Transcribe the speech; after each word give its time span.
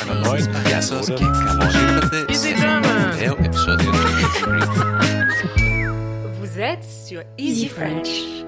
Einer 0.00 0.14
neuen 0.20 0.54
Episode 0.64 1.16
Vous 6.40 6.58
êtes 6.60 6.84
sur 6.84 7.22
Easy 7.36 7.68
French. 7.68 8.42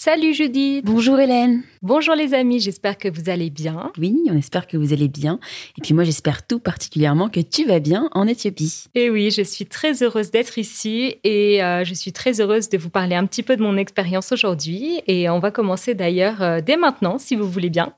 Salut 0.00 0.32
Judith 0.32 0.84
Bonjour 0.84 1.18
Hélène. 1.18 1.64
Bonjour 1.82 2.14
les 2.14 2.32
amis, 2.32 2.60
j'espère 2.60 2.98
que 2.98 3.08
vous 3.08 3.28
allez 3.30 3.50
bien. 3.50 3.90
Oui, 3.98 4.16
on 4.30 4.36
espère 4.36 4.68
que 4.68 4.76
vous 4.76 4.92
allez 4.92 5.08
bien. 5.08 5.40
Et 5.76 5.80
puis 5.80 5.92
moi, 5.92 6.04
j'espère 6.04 6.46
tout 6.46 6.60
particulièrement 6.60 7.28
que 7.28 7.40
tu 7.40 7.66
vas 7.66 7.80
bien 7.80 8.08
en 8.12 8.28
Éthiopie. 8.28 8.84
Et 8.94 9.10
oui, 9.10 9.32
je 9.32 9.42
suis 9.42 9.66
très 9.66 10.04
heureuse 10.04 10.30
d'être 10.30 10.56
ici 10.56 11.16
et 11.24 11.64
euh, 11.64 11.82
je 11.82 11.94
suis 11.94 12.12
très 12.12 12.40
heureuse 12.40 12.68
de 12.68 12.78
vous 12.78 12.90
parler 12.90 13.16
un 13.16 13.26
petit 13.26 13.42
peu 13.42 13.56
de 13.56 13.62
mon 13.62 13.76
expérience 13.76 14.30
aujourd'hui. 14.30 15.02
Et 15.08 15.28
on 15.28 15.40
va 15.40 15.50
commencer 15.50 15.94
d'ailleurs 15.94 16.42
euh, 16.42 16.60
dès 16.60 16.76
maintenant, 16.76 17.18
si 17.18 17.34
vous 17.34 17.50
voulez 17.50 17.68
bien. 17.68 17.92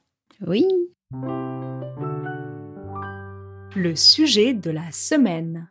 Oui. 0.46 0.66
Le 3.76 3.94
sujet 3.94 4.54
de 4.54 4.70
la 4.70 4.90
semaine. 4.90 5.69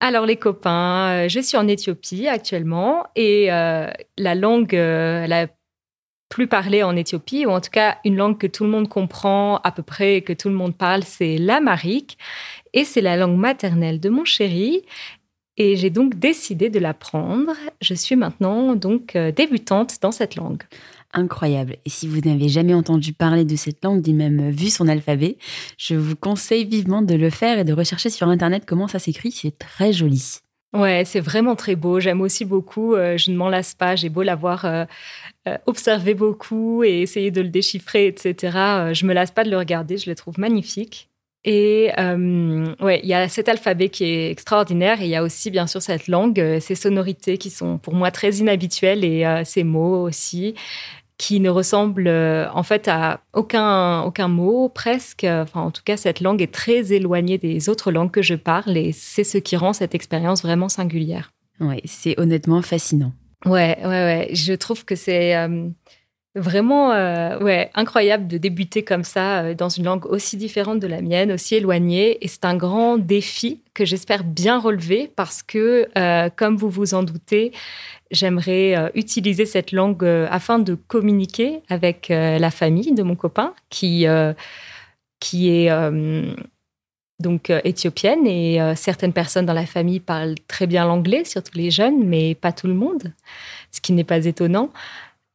Alors 0.00 0.24
les 0.24 0.36
copains, 0.36 1.24
euh, 1.24 1.28
je 1.28 1.40
suis 1.40 1.58
en 1.58 1.68
Éthiopie 1.68 2.26
actuellement 2.26 3.06
et 3.16 3.52
euh, 3.52 3.90
la 4.16 4.34
langue 4.34 4.74
euh, 4.74 5.26
la 5.26 5.46
plus 6.30 6.46
parlée 6.46 6.82
en 6.82 6.96
Éthiopie, 6.96 7.44
ou 7.44 7.50
en 7.50 7.60
tout 7.60 7.70
cas 7.70 7.98
une 8.04 8.16
langue 8.16 8.38
que 8.38 8.46
tout 8.46 8.64
le 8.64 8.70
monde 8.70 8.88
comprend 8.88 9.58
à 9.58 9.72
peu 9.72 9.82
près 9.82 10.16
et 10.16 10.22
que 10.22 10.32
tout 10.32 10.48
le 10.48 10.54
monde 10.54 10.76
parle, 10.76 11.02
c'est 11.02 11.36
l'amharique. 11.36 12.16
Et 12.72 12.84
c'est 12.84 13.00
la 13.00 13.16
langue 13.16 13.36
maternelle 13.36 14.00
de 14.00 14.08
mon 14.08 14.24
chéri. 14.24 14.82
Et 15.56 15.76
j'ai 15.76 15.90
donc 15.90 16.14
décidé 16.14 16.70
de 16.70 16.78
l'apprendre. 16.78 17.52
Je 17.80 17.94
suis 17.94 18.14
maintenant 18.14 18.76
donc 18.76 19.16
débutante 19.16 19.96
dans 20.00 20.12
cette 20.12 20.36
langue. 20.36 20.62
Incroyable. 21.12 21.76
Et 21.84 21.90
si 21.90 22.06
vous 22.06 22.20
n'avez 22.20 22.48
jamais 22.48 22.74
entendu 22.74 23.12
parler 23.12 23.44
de 23.44 23.56
cette 23.56 23.84
langue, 23.84 24.06
ni 24.06 24.14
même 24.14 24.50
vu 24.50 24.70
son 24.70 24.86
alphabet, 24.86 25.38
je 25.76 25.96
vous 25.96 26.14
conseille 26.14 26.64
vivement 26.64 27.02
de 27.02 27.14
le 27.14 27.30
faire 27.30 27.58
et 27.58 27.64
de 27.64 27.72
rechercher 27.72 28.10
sur 28.10 28.28
Internet 28.28 28.62
comment 28.64 28.86
ça 28.86 29.00
s'écrit. 29.00 29.32
C'est 29.32 29.58
très 29.58 29.92
joli. 29.92 30.38
Ouais, 30.72 31.02
c'est 31.04 31.18
vraiment 31.18 31.56
très 31.56 31.74
beau. 31.74 31.98
J'aime 31.98 32.20
aussi 32.20 32.44
beaucoup. 32.44 32.94
euh, 32.94 33.16
je 33.16 33.32
ne 33.32 33.36
m'en 33.36 33.48
lasse 33.48 33.74
pas. 33.74 33.96
J'ai 33.96 34.08
beau 34.08 34.22
l'avoir 34.22 34.64
euh, 34.64 34.84
euh, 35.48 35.58
observé 35.66 36.14
beaucoup 36.14 36.84
et 36.84 37.02
essayer 37.02 37.32
de 37.32 37.40
le 37.40 37.48
déchiffrer, 37.48 38.06
etc. 38.06 38.56
euh, 38.56 38.94
je 38.94 39.04
me 39.04 39.12
lasse 39.12 39.32
pas 39.32 39.42
de 39.42 39.50
le 39.50 39.58
regarder. 39.58 39.98
Je 39.98 40.08
le 40.08 40.14
trouve 40.14 40.38
magnifique. 40.38 41.08
Et 41.44 41.90
euh, 41.98 42.66
ouais, 42.80 43.00
il 43.02 43.08
y 43.08 43.14
a 43.14 43.26
cet 43.28 43.48
alphabet 43.48 43.88
qui 43.88 44.04
est 44.04 44.30
extraordinaire 44.30 45.00
il 45.00 45.08
y 45.08 45.16
a 45.16 45.22
aussi 45.22 45.50
bien 45.50 45.66
sûr 45.66 45.80
cette 45.80 46.06
langue, 46.06 46.38
euh, 46.38 46.60
ces 46.60 46.74
sonorités 46.74 47.38
qui 47.38 47.48
sont 47.48 47.78
pour 47.78 47.94
moi 47.94 48.10
très 48.10 48.30
inhabituelles 48.30 49.06
et 49.06 49.24
euh, 49.24 49.42
ces 49.44 49.64
mots 49.64 50.02
aussi 50.02 50.54
qui 51.20 51.38
ne 51.38 51.50
ressemblent 51.50 52.08
euh, 52.08 52.50
en 52.54 52.62
fait 52.62 52.88
à 52.88 53.20
aucun 53.34 54.00
aucun 54.04 54.26
mot 54.26 54.70
presque. 54.70 55.24
Enfin, 55.24 55.60
en 55.60 55.70
tout 55.70 55.82
cas, 55.84 55.98
cette 55.98 56.22
langue 56.22 56.40
est 56.40 56.52
très 56.52 56.94
éloignée 56.94 57.36
des 57.36 57.68
autres 57.68 57.92
langues 57.92 58.10
que 58.10 58.22
je 58.22 58.34
parle 58.34 58.74
et 58.78 58.92
c'est 58.92 59.22
ce 59.22 59.36
qui 59.36 59.54
rend 59.54 59.74
cette 59.74 59.94
expérience 59.94 60.40
vraiment 60.40 60.70
singulière. 60.70 61.30
Ouais, 61.60 61.82
c'est 61.84 62.18
honnêtement 62.18 62.62
fascinant. 62.62 63.12
Ouais, 63.44 63.76
ouais, 63.82 63.86
ouais. 63.86 64.30
Je 64.32 64.54
trouve 64.54 64.86
que 64.86 64.94
c'est 64.94 65.36
euh, 65.36 65.68
vraiment 66.34 66.92
euh, 66.92 67.38
ouais, 67.40 67.70
incroyable 67.74 68.28
de 68.28 68.38
débuter 68.38 68.84
comme 68.84 69.02
ça 69.02 69.40
euh, 69.40 69.54
dans 69.54 69.68
une 69.68 69.84
langue 69.84 70.06
aussi 70.06 70.36
différente 70.36 70.78
de 70.78 70.86
la 70.86 71.02
mienne, 71.02 71.32
aussi 71.32 71.56
éloignée. 71.56 72.24
Et 72.24 72.28
c'est 72.28 72.44
un 72.44 72.56
grand 72.56 72.98
défi 72.98 73.60
que 73.74 73.84
j'espère 73.84 74.22
bien 74.22 74.60
relever 74.60 75.10
parce 75.14 75.42
que, 75.42 75.88
euh, 75.98 76.30
comme 76.34 76.56
vous 76.56 76.70
vous 76.70 76.94
en 76.94 77.02
doutez, 77.02 77.52
j'aimerais 78.10 78.90
utiliser 78.94 79.46
cette 79.46 79.72
langue 79.72 80.04
afin 80.04 80.58
de 80.58 80.74
communiquer 80.74 81.62
avec 81.68 82.08
la 82.08 82.50
famille 82.50 82.92
de 82.92 83.04
mon 83.04 83.14
copain 83.14 83.54
qui, 83.68 84.04
qui 85.20 85.48
est 85.48 85.70
donc 87.20 87.50
éthiopienne 87.62 88.26
et 88.26 88.58
certaines 88.74 89.12
personnes 89.12 89.46
dans 89.46 89.52
la 89.52 89.64
famille 89.64 90.00
parlent 90.00 90.34
très 90.48 90.66
bien 90.66 90.86
l'anglais, 90.86 91.24
surtout 91.24 91.56
les 91.56 91.70
jeunes, 91.70 92.04
mais 92.04 92.34
pas 92.34 92.50
tout 92.50 92.66
le 92.66 92.74
monde, 92.74 93.12
ce 93.70 93.80
qui 93.80 93.92
n'est 93.92 94.02
pas 94.02 94.26
étonnant. 94.26 94.70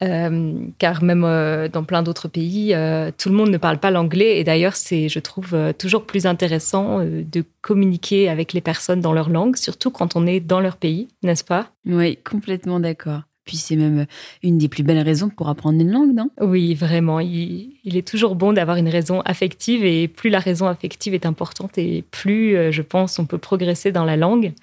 Euh, 0.04 0.68
car 0.78 1.02
même 1.04 1.24
euh, 1.24 1.70
dans 1.70 1.86
plein 1.86 2.04
d'autres 2.04 2.28
pays, 2.28 2.74
euh, 2.74 3.12
tout 3.18 3.30
le 3.30 3.36
monde 3.36 3.50
ne 3.50 3.58
parle 3.58 3.78
pas 3.78 3.92
l'anglais. 3.92 4.40
Et 4.40 4.44
d'ailleurs, 4.44 4.76
c'est, 4.76 5.10
je 5.10 5.20
trouve, 5.20 5.56
toujours 5.78 6.06
plus 6.06 6.26
intéressant 6.26 7.00
de 7.00 7.44
communiquer 7.62 8.30
avec 8.30 8.54
les 8.54 8.62
personnes 8.62 9.02
dans 9.02 9.14
leur 9.14 9.30
langue, 9.30 9.56
surtout 9.56 9.92
quand 9.92 10.16
on 10.16 10.28
est 10.28 10.40
dans 10.40 10.60
leur 10.60 10.78
pays, 10.78 11.08
n'est-ce 11.24 11.44
pas? 11.44 11.72
Oui, 11.86 12.18
complètement 12.30 12.80
d'accord. 12.80 13.22
Puis 13.46 13.58
c'est 13.58 13.76
même 13.76 14.08
une 14.42 14.58
des 14.58 14.68
plus 14.68 14.82
belles 14.82 15.04
raisons 15.04 15.30
pour 15.30 15.50
apprendre 15.50 15.80
une 15.80 15.92
langue, 15.92 16.16
non? 16.16 16.32
Oui, 16.42 16.74
vraiment. 16.74 17.20
Il, 17.20 17.74
il 17.84 17.96
est 17.96 18.08
toujours 18.08 18.36
bon 18.36 18.54
d'avoir 18.54 18.78
une 18.78 18.90
raison 18.90 19.22
affective 19.22 19.86
et 19.86 20.08
plus 20.08 20.32
la 20.32 20.40
raison 20.40 20.66
affective 20.68 21.14
est 21.14 21.28
importante 21.28 21.78
et 21.78 22.04
plus, 22.10 22.72
je 22.72 22.82
pense, 22.82 23.20
on 23.20 23.26
peut 23.28 23.38
progresser 23.38 23.92
dans 23.92 24.04
la 24.04 24.18
langue. 24.18 24.54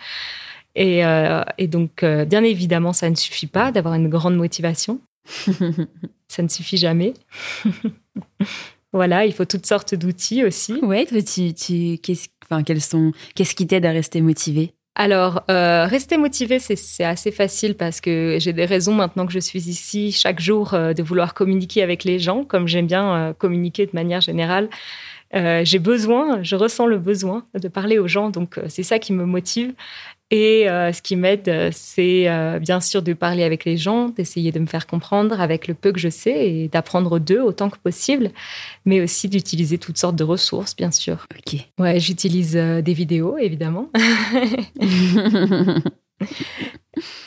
Et, 0.75 1.05
euh, 1.05 1.43
et 1.59 1.67
donc, 1.67 2.03
euh, 2.03 2.25
bien 2.25 2.43
évidemment, 2.43 2.93
ça 2.93 3.11
ne 3.11 3.15
suffit 3.15 3.47
pas 3.47 3.73
d'avoir 3.73 3.95
une 3.95 4.09
grande 4.09 4.37
motivation. 4.37 5.01
Ça 6.29 6.43
ne 6.43 6.49
suffit 6.49 6.77
jamais. 6.77 7.15
voilà, 8.93 9.27
il 9.27 9.33
faut 9.33 9.45
toutes 9.45 9.67
sortes 9.67 9.95
d'outils 9.95 10.45
aussi. 10.45 10.75
Ouais, 10.83 11.07
toi, 11.07 11.23
tu, 11.23 11.53
tu, 11.55 11.99
qu'est-ce, 11.99 12.29
enfin, 12.45 12.63
quels 12.63 12.81
sont, 12.81 13.13
qu'est-ce 13.35 13.55
qui 13.55 13.67
t'aide 13.67 13.87
à 13.87 13.91
rester 13.91 14.21
motivé 14.21 14.75
Alors, 14.95 15.43
euh, 15.51 15.87
rester 15.87 16.17
motivé, 16.17 16.59
c'est, 16.59 17.05
assez 17.05 17.31
facile 17.31 17.75
parce 17.75 18.01
que 18.01 18.37
j'ai 18.41 18.53
des 18.53 18.65
raisons 18.65 18.95
maintenant 18.95 19.27
que 19.27 19.33
je 19.33 19.39
suis 19.39 19.69
ici 19.69 20.13
chaque 20.13 20.41
jour 20.41 20.75
euh, 20.75 20.93
de 20.93 21.03
vouloir 21.03 21.35
communiquer 21.35 21.83
avec 21.83 22.05
les 22.05 22.19
gens, 22.19 22.45
comme 22.45 22.69
j'aime 22.69 22.87
bien 22.87 23.15
euh, 23.15 23.33
communiquer 23.33 23.87
de 23.87 23.93
manière 23.95 24.21
générale. 24.21 24.69
J'ai 25.35 25.79
besoin, 25.79 26.43
je 26.43 26.57
ressens 26.57 26.85
le 26.85 26.99
besoin 26.99 27.47
de 27.55 27.67
parler 27.67 27.99
aux 27.99 28.07
gens, 28.07 28.29
donc 28.29 28.61
c'est 28.69 28.83
ça 28.83 28.99
qui 28.99 29.15
me 29.15 29.25
motive. 29.25 29.73
Et 30.33 30.67
euh, 30.67 30.93
ce 30.95 31.03
qui 31.03 31.15
m'aide, 31.15 31.47
euh, 31.49 31.69
c'est 31.73 32.27
euh, 32.27 32.59
bien 32.59 32.81
sûr 32.81 33.03
de 33.03 33.13
parler 33.13 33.45
avec 33.45 33.67
les 33.67 33.77
gens, 33.77 34.09
d'essayer 34.09 34.51
de 34.51 34.59
me 34.59 34.67
faire 34.67 34.87
comprendre 34.87 35.39
avec 35.43 35.69
le 35.69 35.75
peu 35.75 35.93
que 35.93 36.01
je 36.01 36.09
sais 36.09 36.49
et 36.49 36.69
d'apprendre 36.69 37.19
d'eux 37.19 37.43
autant 37.43 37.69
que 37.69 37.77
possible, 37.77 38.31
mais 38.87 39.03
aussi 39.03 39.29
d'utiliser 39.29 39.77
toutes 39.77 39.99
sortes 39.99 40.17
de 40.17 40.25
ressources, 40.25 40.75
bien 40.75 40.91
sûr. 40.91 41.27
Ok. 41.37 41.61
Ouais, 41.79 42.01
j'utilise 42.01 42.57
euh, 42.57 42.81
des 42.81 42.95
vidéos, 42.95 43.37
évidemment. 43.37 43.91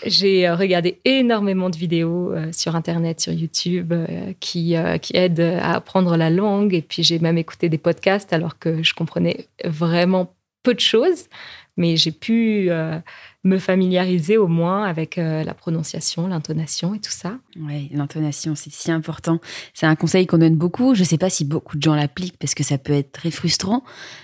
J'ai 0.06 0.50
regardé 0.50 1.00
énormément 1.06 1.70
de 1.70 1.78
vidéos 1.78 2.34
sur 2.54 2.76
Internet, 2.76 3.20
sur 3.20 3.34
YouTube, 3.34 3.94
qui, 4.40 4.76
qui 5.02 5.18
aident 5.18 5.40
à 5.60 5.74
apprendre 5.74 6.16
la 6.16 6.30
langue. 6.30 6.74
Et 6.74 6.82
puis 6.82 7.04
j'ai 7.04 7.20
même 7.20 7.38
écouté 7.38 7.68
des 7.68 7.78
podcasts 7.78 8.32
alors 8.32 8.58
que 8.58 8.84
je 8.84 8.94
comprenais 8.94 9.48
vraiment 9.66 10.34
peu 10.64 10.74
de 10.74 10.80
choses. 10.80 11.26
Mais 11.78 11.98
j'ai 11.98 12.12
pu 12.12 12.68
euh, 12.70 13.00
me 13.46 13.60
familiariser 13.60 14.38
au 14.38 14.48
moins 14.48 14.84
avec 14.86 15.18
euh, 15.18 15.44
la 15.44 15.54
prononciation, 15.54 16.28
l'intonation 16.28 16.94
et 16.96 17.00
tout 17.00 17.12
ça. 17.12 17.38
Ouais, 17.62 17.90
l'intonation, 17.92 18.56
c'est 18.56 18.72
si 18.74 18.92
important. 18.92 19.40
C'est 19.76 19.86
un 19.86 19.96
conseil 19.96 20.26
qu'on 20.26 20.40
donne 20.40 20.56
beaucoup. 20.56 20.96
Je 20.96 21.04
sais 21.04 21.18
pas 21.20 21.30
si 21.30 21.46
beaucoup 21.46 21.78
de 21.78 21.82
gens 21.84 21.94
l'appliquent 21.96 22.38
parce 22.40 22.56
que 22.56 22.64
ça 22.64 22.78
peut 22.80 22.94
être 22.94 23.12
très 23.12 23.30
frustrant 23.32 23.84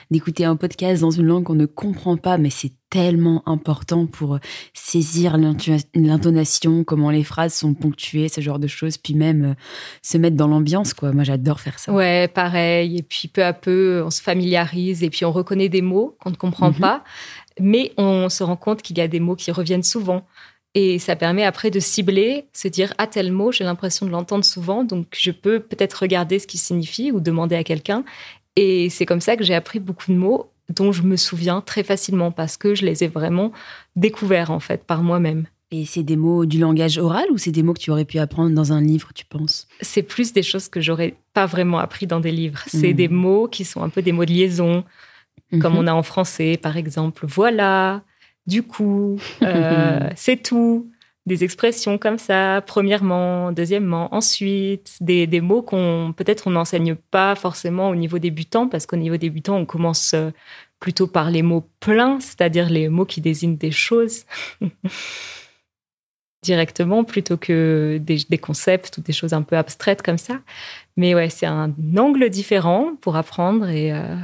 d'écouter 0.10 0.44
un 0.44 0.56
podcast 0.56 1.02
dans 1.02 1.12
une 1.12 1.28
langue 1.28 1.44
qu'on 1.46 1.54
ne 1.56 1.68
comprend 1.68 2.18
pas, 2.18 2.38
mais 2.40 2.50
c'est 2.50 2.72
tellement 2.90 3.42
important 3.46 4.06
pour 4.08 4.40
saisir 4.74 5.38
l'intu- 5.38 5.78
l'intonation, 5.96 6.84
comment 6.84 7.10
les 7.12 7.24
phrases 7.24 7.54
sont 7.54 7.74
ponctuées, 7.74 8.28
ce 8.28 8.42
genre 8.42 8.60
de 8.60 8.68
choses, 8.68 8.98
puis 8.98 9.14
même 9.14 9.46
euh, 9.46 9.54
se 10.02 10.18
mettre 10.18 10.36
dans 10.36 10.48
l'ambiance, 10.48 10.94
quoi. 10.94 11.14
Moi, 11.14 11.24
j'adore 11.24 11.62
faire 11.62 11.80
ça. 11.80 11.94
Ouais, 11.94 12.28
pareil. 12.28 12.98
Et 12.98 13.04
puis 13.04 13.28
peu 13.30 13.46
à 13.46 13.54
peu, 13.54 14.02
on 14.06 14.10
se 14.10 14.22
familiarise 14.22 15.04
et 15.04 15.10
puis 15.10 15.24
on 15.26 15.32
reconnaît 15.32 15.70
des 15.70 15.82
mots 15.82 16.18
qu'on 16.20 16.32
ne 16.32 16.36
comprend 16.36 16.72
Mhm. 16.72 16.80
pas, 16.80 17.04
mais 17.62 17.92
on 17.98 18.28
se 18.30 18.44
rend 18.44 18.56
compte 18.58 18.82
qu'il 18.82 18.98
y 18.98 19.02
a 19.02 19.08
des 19.08 19.20
mots 19.20 19.36
qui 19.36 19.52
reviennent 19.52 19.84
souvent. 19.84 20.26
Et 20.74 21.00
ça 21.00 21.16
permet 21.18 21.44
après 21.44 21.70
de 21.70 21.80
cibler, 21.82 22.46
se 22.54 22.68
dire 22.70 22.94
ah 22.98 23.06
tel 23.08 23.32
mot, 23.32 23.52
j'ai 23.52 23.64
l'impression 23.66 24.06
de 24.06 24.12
l'entendre 24.12 24.46
souvent, 24.46 24.84
donc 24.86 25.08
je 25.18 25.32
peux 25.32 25.60
peut-être 25.60 25.94
regarder 25.96 26.40
ce 26.40 26.48
qu'il 26.48 26.60
signifie 26.62 27.12
ou 27.12 27.20
demander 27.20 27.56
à 27.56 27.64
quelqu'un. 27.64 28.04
Et 28.56 28.90
c'est 28.90 29.06
comme 29.06 29.22
ça 29.22 29.36
que 29.36 29.44
j'ai 29.44 29.54
appris 29.56 29.80
beaucoup 29.80 30.12
de 30.12 30.18
mots 30.18 30.50
dont 30.74 30.92
je 30.94 31.04
me 31.04 31.18
souviens 31.18 31.60
très 31.62 31.84
facilement 31.84 32.32
parce 32.32 32.56
que 32.56 32.74
je 32.76 32.86
les 32.86 33.04
ai 33.04 33.08
vraiment 33.08 33.52
découverts 33.98 34.52
en 34.52 34.60
fait 34.62 34.86
par 34.86 35.04
moi-même. 35.04 35.46
Et 35.74 35.86
c'est 35.86 36.04
des 36.04 36.18
mots 36.18 36.46
du 36.46 36.60
langage 36.60 36.98
oral 36.98 37.26
ou 37.32 37.38
c'est 37.38 37.52
des 37.52 37.64
mots 37.64 37.74
que 37.74 37.80
tu 37.80 37.92
aurais 37.92 38.04
pu 38.06 38.20
apprendre 38.20 38.54
dans 38.54 38.74
un 38.74 38.82
livre, 38.82 39.12
tu 39.14 39.26
penses? 39.26 39.68
C'est 39.82 40.04
plus 40.04 40.34
des 40.34 40.44
choses 40.44 40.68
que 40.68 40.82
j'aurais 40.82 41.16
pas 41.34 41.46
vraiment 41.46 41.80
appris 41.80 42.08
dans 42.08 42.20
des 42.20 42.32
livres. 42.32 42.64
C'est 42.68 42.90
Mhm. 42.90 42.94
des 42.94 43.08
mots 43.08 43.48
qui 43.48 43.64
sont 43.66 43.82
un 43.82 43.88
peu 43.90 44.02
des 44.02 44.12
mots 44.12 44.26
de 44.26 44.32
liaison, 44.32 44.84
comme 45.60 45.74
Mhm. 45.74 45.80
on 45.80 45.88
a 45.88 45.94
en 45.94 46.04
français, 46.04 46.58
par 46.62 46.78
exemple. 46.78 47.26
Voilà, 47.28 48.02
du 48.48 48.64
coup, 48.64 49.18
euh, 49.42 50.10
c'est 50.16 50.42
tout. 50.42 50.90
Des 51.28 51.44
expressions 51.44 52.00
comme 52.00 52.18
ça, 52.18 52.64
premièrement, 52.66 53.52
deuxièmement, 53.52 54.14
ensuite, 54.16 54.98
des, 55.02 55.28
des 55.28 55.40
mots 55.40 55.62
qu'on 55.62 56.16
peut-être 56.18 56.48
on 56.48 56.50
n'enseigne 56.52 56.96
pas 56.96 57.36
forcément 57.36 57.90
au 57.90 57.96
niveau 57.96 58.18
débutant, 58.18 58.68
parce 58.68 58.88
qu'au 58.88 58.96
niveau 58.96 59.18
débutant, 59.18 59.56
on 59.58 59.66
commence 59.66 60.16
euh, 60.16 60.32
plutôt 60.80 61.06
par 61.06 61.30
les 61.30 61.44
mots 61.44 61.64
pleins, 61.80 62.20
c'est-à-dire 62.20 62.70
les 62.72 62.90
mots 62.90 63.06
qui 63.06 63.22
désignent 63.22 63.56
des 63.58 63.70
choses. 63.72 64.26
directement 66.44 67.04
plutôt 67.04 67.38
que 67.38 68.00
des, 68.02 68.18
des, 68.28 68.38
concepts 68.40 68.98
ou 68.98 69.02
des 69.02 69.14
choses 69.14 69.34
un 69.34 69.44
peu 69.44 69.56
abstraites 69.58 70.02
comme 70.02 70.18
ça. 70.18 70.40
Mais 70.98 71.14
ouais, 71.14 71.30
c'est 71.30 71.46
un 71.46 71.72
angle 71.96 72.30
différent 72.32 72.96
pour 73.00 73.16
apprendre 73.16 73.70
et, 73.70 73.94
euh, 73.94 74.16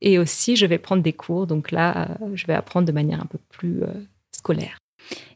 et 0.00 0.18
aussi 0.18 0.56
je 0.56 0.66
vais 0.66 0.78
prendre 0.78 1.02
des 1.02 1.12
cours. 1.12 1.46
Donc 1.46 1.70
là, 1.70 2.10
euh, 2.22 2.30
je 2.34 2.46
vais 2.46 2.54
apprendre 2.54 2.86
de 2.86 2.92
manière 2.92 3.20
un 3.20 3.26
peu 3.26 3.38
plus 3.48 3.82
euh, 3.82 3.92
scolaire. 4.32 4.78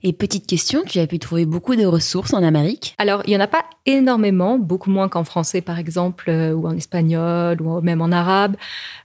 Et 0.04 0.12
petite 0.12 0.48
question, 0.48 0.82
tu 0.84 0.98
as 0.98 1.06
pu 1.06 1.20
trouver 1.20 1.46
beaucoup 1.46 1.76
de 1.76 1.86
ressources 1.86 2.34
en 2.34 2.42
Amérique? 2.42 2.96
Alors, 2.98 3.22
il 3.26 3.30
n'y 3.30 3.36
en 3.36 3.40
a 3.40 3.46
pas 3.46 3.64
énormément, 3.86 4.58
beaucoup 4.58 4.90
moins 4.90 5.08
qu'en 5.08 5.22
français 5.22 5.60
par 5.60 5.78
exemple, 5.78 6.28
euh, 6.28 6.52
ou 6.52 6.66
en 6.66 6.76
espagnol, 6.76 7.62
ou 7.62 7.80
même 7.80 8.02
en 8.02 8.10
arabe, 8.10 8.56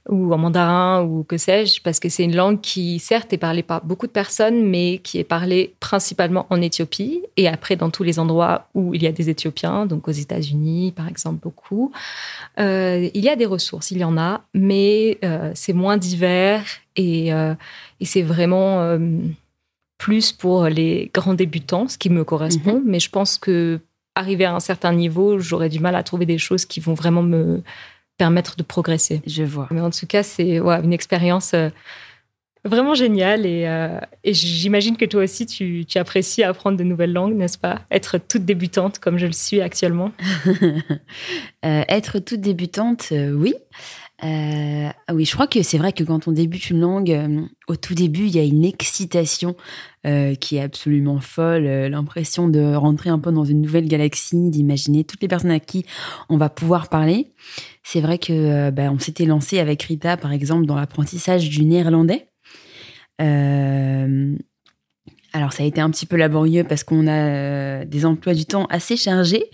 ou 0.08 0.32
en 0.32 0.38
mandarin, 0.38 1.02
ou 1.02 1.22
que 1.22 1.36
sais-je, 1.36 1.80
parce 1.82 2.00
que 2.00 2.08
c'est 2.08 2.24
une 2.24 2.34
langue 2.34 2.60
qui, 2.60 2.98
certes, 2.98 3.32
est 3.32 3.38
parlée 3.38 3.62
par 3.62 3.84
beaucoup 3.84 4.08
de 4.08 4.12
personnes, 4.12 4.64
mais 4.64 4.98
qui 4.98 5.18
est 5.18 5.24
parlée 5.24 5.74
principalement 5.78 6.46
en 6.50 6.60
Éthiopie, 6.60 7.22
et 7.36 7.46
après 7.46 7.76
dans 7.76 7.90
tous 7.90 8.02
les 8.02 8.18
endroits 8.18 8.66
où 8.74 8.92
il 8.92 9.02
y 9.02 9.06
a 9.06 9.12
des 9.12 9.30
Éthiopiens, 9.30 9.86
donc 9.86 10.08
aux 10.08 10.12
États-Unis 10.12 10.92
par 10.96 11.06
exemple, 11.06 11.38
beaucoup. 11.40 11.92
Euh, 12.58 13.08
il 13.14 13.24
y 13.24 13.28
a 13.28 13.36
des 13.36 13.46
ressources, 13.46 13.92
il 13.92 13.98
y 13.98 14.04
en 14.04 14.18
a, 14.18 14.42
mais 14.52 15.18
euh, 15.22 15.52
c'est 15.54 15.72
moins 15.72 15.96
divers, 15.96 16.64
et, 16.96 17.30
c'est 18.02 18.22
vraiment 18.22 18.98
plus 19.98 20.32
pour 20.32 20.66
les 20.66 21.10
grands 21.12 21.34
débutants, 21.34 21.88
ce 21.88 21.98
qui 21.98 22.08
me 22.08 22.24
correspond. 22.24 22.82
Mais 22.86 23.00
je 23.00 23.10
pense 23.10 23.36
que 23.36 23.80
arrivé 24.14 24.44
à 24.44 24.54
un 24.54 24.60
certain 24.60 24.92
niveau, 24.92 25.38
j'aurais 25.38 25.68
du 25.68 25.80
mal 25.80 25.94
à 25.94 26.02
trouver 26.02 26.26
des 26.26 26.38
choses 26.38 26.64
qui 26.64 26.80
vont 26.80 26.94
vraiment 26.94 27.22
me 27.22 27.62
permettre 28.16 28.56
de 28.56 28.62
progresser. 28.62 29.22
Je 29.26 29.44
vois. 29.44 29.68
Mais 29.70 29.80
en 29.80 29.90
tout 29.90 30.06
cas, 30.06 30.22
c'est 30.22 30.60
ouais, 30.60 30.80
une 30.82 30.92
expérience 30.92 31.54
euh, 31.54 31.70
vraiment 32.64 32.94
géniale 32.94 33.46
et, 33.46 33.66
euh, 33.66 33.98
et 34.24 34.34
j'imagine 34.34 34.96
que 34.96 35.04
toi 35.04 35.22
aussi, 35.22 35.46
tu, 35.46 35.84
tu, 35.86 35.98
apprécies 35.98 36.42
apprendre 36.42 36.76
de 36.76 36.82
nouvelles 36.84 37.12
langues, 37.12 37.36
n'est-ce 37.36 37.58
pas? 37.58 37.82
Être 37.90 38.18
toute 38.18 38.44
débutante 38.44 38.98
comme 38.98 39.18
je 39.18 39.26
le 39.26 39.32
suis 39.32 39.60
actuellement. 39.60 40.10
euh, 40.46 41.82
être 41.88 42.18
toute 42.18 42.40
débutante, 42.40 43.12
oui. 43.12 43.54
Euh, 44.24 44.88
oui, 45.12 45.24
je 45.24 45.32
crois 45.32 45.46
que 45.46 45.62
c'est 45.62 45.78
vrai 45.78 45.92
que 45.92 46.02
quand 46.02 46.26
on 46.26 46.32
débute 46.32 46.70
une 46.70 46.80
langue, 46.80 47.12
euh, 47.12 47.42
au 47.68 47.76
tout 47.76 47.94
début, 47.94 48.24
il 48.24 48.34
y 48.34 48.40
a 48.40 48.42
une 48.42 48.64
excitation 48.64 49.54
euh, 50.06 50.34
qui 50.34 50.56
est 50.56 50.60
absolument 50.60 51.20
folle, 51.20 51.64
l'impression 51.64 52.48
de 52.48 52.74
rentrer 52.74 53.10
un 53.10 53.20
peu 53.20 53.30
dans 53.30 53.44
une 53.44 53.60
nouvelle 53.60 53.86
galaxie, 53.86 54.50
d'imaginer 54.50 55.04
toutes 55.04 55.22
les 55.22 55.28
personnes 55.28 55.52
à 55.52 55.60
qui 55.60 55.86
on 56.28 56.36
va 56.36 56.48
pouvoir 56.48 56.88
parler. 56.88 57.32
C'est 57.84 58.00
vrai 58.00 58.18
que 58.18 58.70
bah, 58.70 58.90
on 58.90 58.98
s'était 58.98 59.24
lancé 59.24 59.60
avec 59.60 59.82
Rita, 59.84 60.16
par 60.16 60.32
exemple, 60.32 60.66
dans 60.66 60.76
l'apprentissage 60.76 61.48
du 61.48 61.64
néerlandais. 61.64 62.28
Alors, 65.34 65.52
ça 65.52 65.62
a 65.62 65.66
été 65.66 65.80
un 65.80 65.90
petit 65.90 66.06
peu 66.06 66.16
laborieux 66.16 66.64
parce 66.64 66.84
qu'on 66.84 67.06
a 67.06 67.84
des 67.84 68.06
emplois 68.06 68.34
du 68.34 68.46
temps 68.46 68.66
assez 68.66 68.96
chargés. 68.96 69.44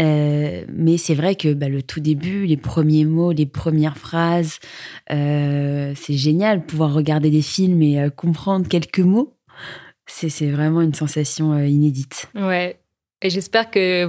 Euh, 0.00 0.64
mais 0.72 0.96
c'est 0.96 1.14
vrai 1.14 1.34
que 1.34 1.52
bah, 1.52 1.68
le 1.68 1.82
tout 1.82 2.00
début, 2.00 2.46
les 2.46 2.56
premiers 2.56 3.04
mots, 3.04 3.32
les 3.32 3.46
premières 3.46 3.98
phrases, 3.98 4.58
euh, 5.10 5.92
c'est 5.96 6.14
génial 6.14 6.64
pouvoir 6.64 6.94
regarder 6.94 7.30
des 7.30 7.42
films 7.42 7.82
et 7.82 8.00
euh, 8.00 8.10
comprendre 8.10 8.68
quelques 8.68 9.00
mots. 9.00 9.34
C'est 10.06 10.50
vraiment 10.50 10.80
une 10.80 10.94
sensation 10.94 11.58
inédite. 11.62 12.30
Ouais, 12.34 12.80
et 13.20 13.28
j'espère 13.28 13.70
que 13.70 14.08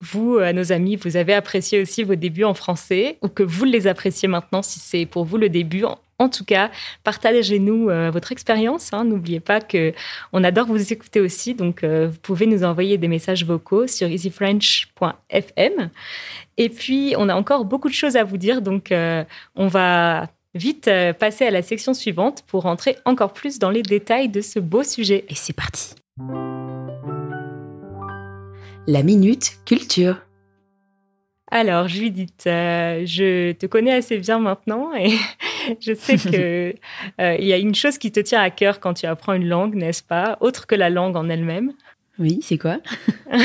vous, 0.00 0.38
à 0.38 0.54
nos 0.54 0.72
amis, 0.72 0.96
vous 0.96 1.16
avez 1.16 1.34
apprécié 1.34 1.82
aussi 1.82 2.02
vos 2.02 2.14
débuts 2.14 2.44
en 2.44 2.54
français 2.54 3.18
ou 3.22 3.28
que 3.28 3.42
vous 3.42 3.64
les 3.64 3.86
appréciez 3.86 4.26
maintenant 4.26 4.62
si 4.62 4.78
c'est 4.78 5.04
pour 5.04 5.24
vous 5.24 5.36
le 5.36 5.50
début. 5.50 5.84
En 5.84 5.98
tout 6.28 6.44
cas, 6.44 6.70
partagez-nous 7.02 7.90
euh, 7.90 8.10
votre 8.10 8.32
expérience. 8.32 8.92
Hein. 8.92 9.04
N'oubliez 9.04 9.40
pas 9.40 9.60
que 9.60 9.92
on 10.32 10.44
adore 10.44 10.66
vous 10.66 10.92
écouter 10.92 11.20
aussi, 11.20 11.54
donc 11.54 11.82
euh, 11.82 12.08
vous 12.10 12.18
pouvez 12.18 12.46
nous 12.46 12.64
envoyer 12.64 12.98
des 12.98 13.08
messages 13.08 13.44
vocaux 13.44 13.86
sur 13.86 14.08
easyfrench.fm. 14.08 15.90
Et 16.56 16.68
puis, 16.68 17.14
on 17.18 17.28
a 17.28 17.34
encore 17.34 17.64
beaucoup 17.64 17.88
de 17.88 17.94
choses 17.94 18.16
à 18.16 18.24
vous 18.24 18.36
dire, 18.36 18.62
donc 18.62 18.92
euh, 18.92 19.24
on 19.56 19.66
va 19.66 20.28
vite 20.54 20.88
passer 21.18 21.46
à 21.46 21.50
la 21.50 21.62
section 21.62 21.94
suivante 21.94 22.44
pour 22.46 22.62
rentrer 22.62 22.96
encore 23.04 23.32
plus 23.32 23.58
dans 23.58 23.70
les 23.70 23.82
détails 23.82 24.28
de 24.28 24.40
ce 24.40 24.60
beau 24.60 24.84
sujet. 24.84 25.24
Et 25.28 25.34
c'est 25.34 25.52
parti. 25.52 25.94
La 28.86 29.02
minute 29.02 29.58
culture. 29.66 30.18
Alors, 31.50 31.88
Judith, 31.88 32.42
je 32.44 33.52
te 33.52 33.66
connais 33.66 33.94
assez 33.94 34.18
bien 34.18 34.38
maintenant 34.38 34.94
et 34.94 35.16
je 35.80 35.94
sais 35.94 36.16
que 36.16 36.74
euh, 37.20 37.36
il 37.38 37.46
y 37.46 37.52
a 37.52 37.58
une 37.58 37.74
chose 37.74 37.98
qui 37.98 38.12
te 38.12 38.20
tient 38.20 38.40
à 38.40 38.50
cœur 38.50 38.80
quand 38.80 38.94
tu 38.94 39.06
apprends 39.06 39.32
une 39.32 39.48
langue, 39.48 39.74
n'est-ce 39.74 40.02
pas 40.02 40.36
Autre 40.40 40.66
que 40.66 40.74
la 40.74 40.90
langue 40.90 41.16
en 41.16 41.28
elle-même? 41.28 41.72
Oui, 42.18 42.40
c'est 42.42 42.58
quoi? 42.58 42.78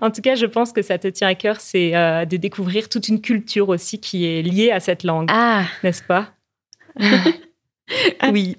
En 0.00 0.10
tout 0.10 0.22
cas, 0.22 0.36
je 0.36 0.46
pense 0.46 0.72
que 0.72 0.80
ça 0.80 0.98
te 0.98 1.08
tient 1.08 1.28
à 1.28 1.34
cœur, 1.34 1.60
c'est 1.60 1.94
euh, 1.94 2.24
de 2.24 2.36
découvrir 2.38 2.88
toute 2.88 3.08
une 3.08 3.20
culture 3.20 3.68
aussi 3.68 4.00
qui 4.00 4.24
est 4.24 4.40
liée 4.42 4.70
à 4.70 4.80
cette 4.80 5.04
langue, 5.04 5.28
Ah, 5.30 5.64
n'est-ce 5.82 6.02
pas? 6.02 6.30
Oui. 8.32 8.56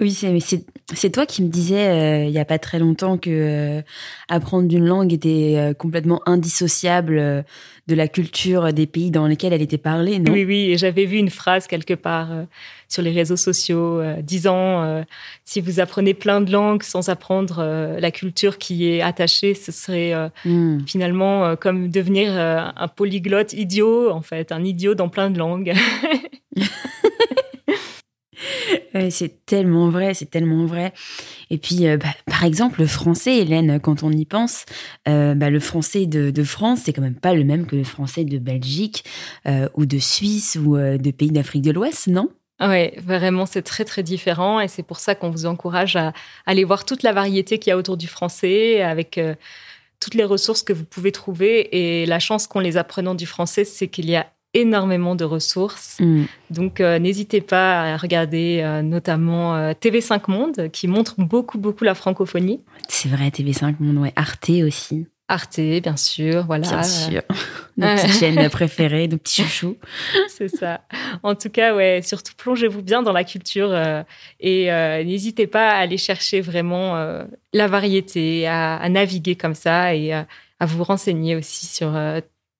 oui, 0.00 0.10
c'est, 0.12 0.40
c'est, 0.40 0.64
c'est 0.94 1.10
toi 1.10 1.26
qui 1.26 1.42
me 1.42 1.48
disais 1.48 1.88
euh, 1.88 2.24
il 2.24 2.30
y 2.30 2.38
a 2.38 2.44
pas 2.44 2.58
très 2.58 2.78
longtemps 2.78 3.18
que 3.18 3.30
euh, 3.30 3.82
apprendre 4.28 4.74
une 4.74 4.86
langue 4.86 5.12
était 5.12 5.54
euh, 5.56 5.74
complètement 5.74 6.20
indissociable 6.26 7.44
de 7.88 7.94
la 7.94 8.06
culture 8.06 8.72
des 8.74 8.86
pays 8.86 9.10
dans 9.10 9.26
lesquels 9.26 9.54
elle 9.54 9.62
était 9.62 9.78
parlée, 9.78 10.18
non? 10.18 10.32
Oui, 10.32 10.44
oui, 10.44 10.74
j'avais 10.76 11.06
vu 11.06 11.16
une 11.16 11.30
phrase 11.30 11.66
quelque 11.66 11.94
part 11.94 12.30
euh, 12.30 12.44
sur 12.86 13.02
les 13.02 13.10
réseaux 13.10 13.36
sociaux 13.36 13.98
euh, 13.98 14.20
disant 14.20 14.82
euh, 14.82 15.02
si 15.46 15.62
vous 15.62 15.80
apprenez 15.80 16.12
plein 16.12 16.42
de 16.42 16.52
langues 16.52 16.82
sans 16.82 17.08
apprendre 17.08 17.64
la 17.98 18.10
culture 18.10 18.58
qui 18.58 18.88
est 18.90 19.00
attachée, 19.00 19.54
ce 19.54 19.72
serait 19.72 20.12
Hmm. 20.44 20.80
finalement 20.86 21.56
comme 21.56 21.88
devenir 21.88 22.32
un 22.36 22.88
polyglotte 22.88 23.52
idiot, 23.52 24.10
en 24.10 24.20
fait, 24.20 24.52
un 24.52 24.64
idiot 24.64 24.94
dans 24.94 25.08
plein 25.08 25.30
de 25.30 25.38
langues. 25.38 25.72
C'est 29.10 29.44
tellement 29.46 29.88
vrai, 29.90 30.14
c'est 30.14 30.30
tellement 30.30 30.66
vrai. 30.66 30.92
Et 31.50 31.58
puis, 31.58 31.86
euh, 31.86 31.96
bah, 31.96 32.08
par 32.26 32.44
exemple, 32.44 32.80
le 32.80 32.86
français, 32.86 33.38
Hélène, 33.38 33.80
quand 33.80 34.02
on 34.02 34.10
y 34.10 34.24
pense, 34.24 34.64
euh, 35.08 35.34
bah, 35.34 35.50
le 35.50 35.60
français 35.60 36.06
de, 36.06 36.42
France, 36.44 36.80
c'est 36.84 36.92
quand 36.92 37.02
même 37.02 37.14
pas 37.14 37.34
le 37.34 37.44
même 37.44 37.66
que 37.66 37.76
le 37.76 37.84
français 37.84 38.24
de 38.24 38.38
Belgique 38.38 39.04
euh, 39.46 39.68
ou 39.74 39.86
de 39.86 39.98
Suisse 39.98 40.56
ou 40.56 40.76
de 40.76 41.10
pays 41.10 41.30
d'Afrique 41.30 41.62
de 41.62 41.72
l'Ouest, 41.72 42.06
non? 42.08 42.30
Oui, 42.60 42.90
vraiment, 42.98 43.46
c'est 43.46 43.62
très, 43.62 43.84
très 43.84 44.02
différent. 44.02 44.60
Et 44.60 44.68
c'est 44.68 44.82
pour 44.82 44.98
ça 44.98 45.14
qu'on 45.14 45.30
vous 45.30 45.46
encourage 45.46 45.96
à 45.96 46.12
aller 46.46 46.64
voir 46.64 46.84
toute 46.84 47.02
la 47.02 47.12
variété 47.12 47.58
qu'il 47.58 47.70
y 47.70 47.72
a 47.72 47.76
autour 47.76 47.96
du 47.96 48.08
français, 48.08 48.82
avec 48.82 49.20
toutes 50.00 50.14
les 50.14 50.24
ressources 50.24 50.62
que 50.62 50.72
vous 50.72 50.84
pouvez 50.84 51.12
trouver. 51.12 52.00
Et 52.02 52.06
la 52.06 52.18
chance 52.18 52.46
qu'ont 52.46 52.60
les 52.60 52.76
apprenants 52.76 53.14
du 53.14 53.26
français, 53.26 53.64
c'est 53.64 53.88
qu'il 53.88 54.10
y 54.10 54.16
a 54.16 54.26
énormément 54.54 55.14
de 55.14 55.24
ressources. 55.24 55.98
Hmm. 56.00 56.24
Donc, 56.50 56.80
euh, 56.80 56.98
n'hésitez 56.98 57.40
pas 57.40 57.94
à 57.94 57.96
regarder 57.96 58.60
euh, 58.62 58.82
notamment 58.82 59.56
euh, 59.56 59.72
TV5 59.72 60.30
Monde, 60.30 60.70
qui 60.72 60.88
montre 60.88 61.14
beaucoup, 61.18 61.58
beaucoup 61.58 61.84
la 61.84 61.94
francophonie. 61.94 62.64
C'est 62.88 63.08
vrai, 63.08 63.28
TV5 63.28 63.76
Monde, 63.80 63.98
ouais. 63.98 64.12
Arte 64.16 64.50
aussi, 64.64 65.06
Arte, 65.30 65.60
bien 65.60 65.96
sûr, 65.98 66.46
voilà. 66.46 66.66
bien 66.66 66.82
sûr. 66.82 67.20
Nos 67.76 67.86
petites 67.94 68.18
chaînes 68.18 68.48
préférées, 68.50 69.06
nos 69.06 69.18
petits 69.18 69.42
chouchous. 69.42 69.76
C'est 70.28 70.48
ça. 70.48 70.80
En 71.22 71.34
tout 71.36 71.50
cas, 71.50 71.76
ouais, 71.76 72.00
surtout 72.02 72.32
plongez-vous 72.36 72.82
bien 72.82 73.02
dans 73.02 73.12
la 73.12 73.22
culture 73.22 73.68
euh, 73.70 74.02
et 74.40 74.72
euh, 74.72 75.04
n'hésitez 75.04 75.46
pas 75.46 75.68
à 75.68 75.76
aller 75.76 75.98
chercher 75.98 76.40
vraiment 76.40 76.96
euh, 76.96 77.24
la 77.52 77.68
variété, 77.68 78.48
à, 78.48 78.76
à 78.76 78.88
naviguer 78.88 79.36
comme 79.36 79.54
ça 79.54 79.94
et 79.94 80.12
à, 80.12 80.26
vous 80.62 80.82
renseigner 80.82 81.36
aussi 81.36 81.66
sur 81.66 81.92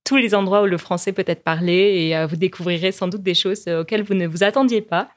tous 0.08 0.16
les 0.16 0.34
endroits 0.34 0.62
où 0.62 0.66
le 0.66 0.78
français 0.78 1.12
peut 1.12 1.24
être 1.26 1.44
parlé 1.44 1.74
et 1.74 2.16
euh, 2.16 2.26
vous 2.26 2.36
découvrirez 2.36 2.92
sans 2.92 3.08
doute 3.08 3.22
des 3.22 3.34
choses 3.34 3.64
euh, 3.68 3.82
auxquelles 3.82 4.02
vous 4.02 4.14
ne 4.14 4.26
vous 4.26 4.42
attendiez 4.42 4.80
pas. 4.80 5.10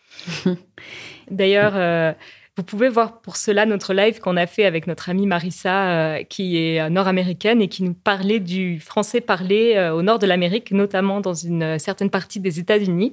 D'ailleurs, 1.31 1.71
euh, 1.77 2.11
vous 2.57 2.63
pouvez 2.63 2.89
voir 2.89 3.21
pour 3.21 3.37
cela 3.37 3.65
notre 3.65 3.93
live 3.93 4.19
qu'on 4.19 4.35
a 4.35 4.45
fait 4.47 4.65
avec 4.65 4.87
notre 4.87 5.09
amie 5.09 5.27
Marissa, 5.27 5.91
euh, 5.91 6.23
qui 6.23 6.57
est 6.57 6.89
nord-américaine 6.89 7.61
et 7.61 7.69
qui 7.69 7.83
nous 7.83 7.93
parlait 7.93 8.41
du 8.41 8.81
français 8.81 9.21
parlé 9.21 9.79
au 9.93 10.01
nord 10.01 10.19
de 10.19 10.27
l'Amérique, 10.27 10.71
notamment 10.71 11.21
dans 11.21 11.33
une 11.33 11.79
certaine 11.79 12.09
partie 12.09 12.41
des 12.41 12.59
États-Unis, 12.59 13.11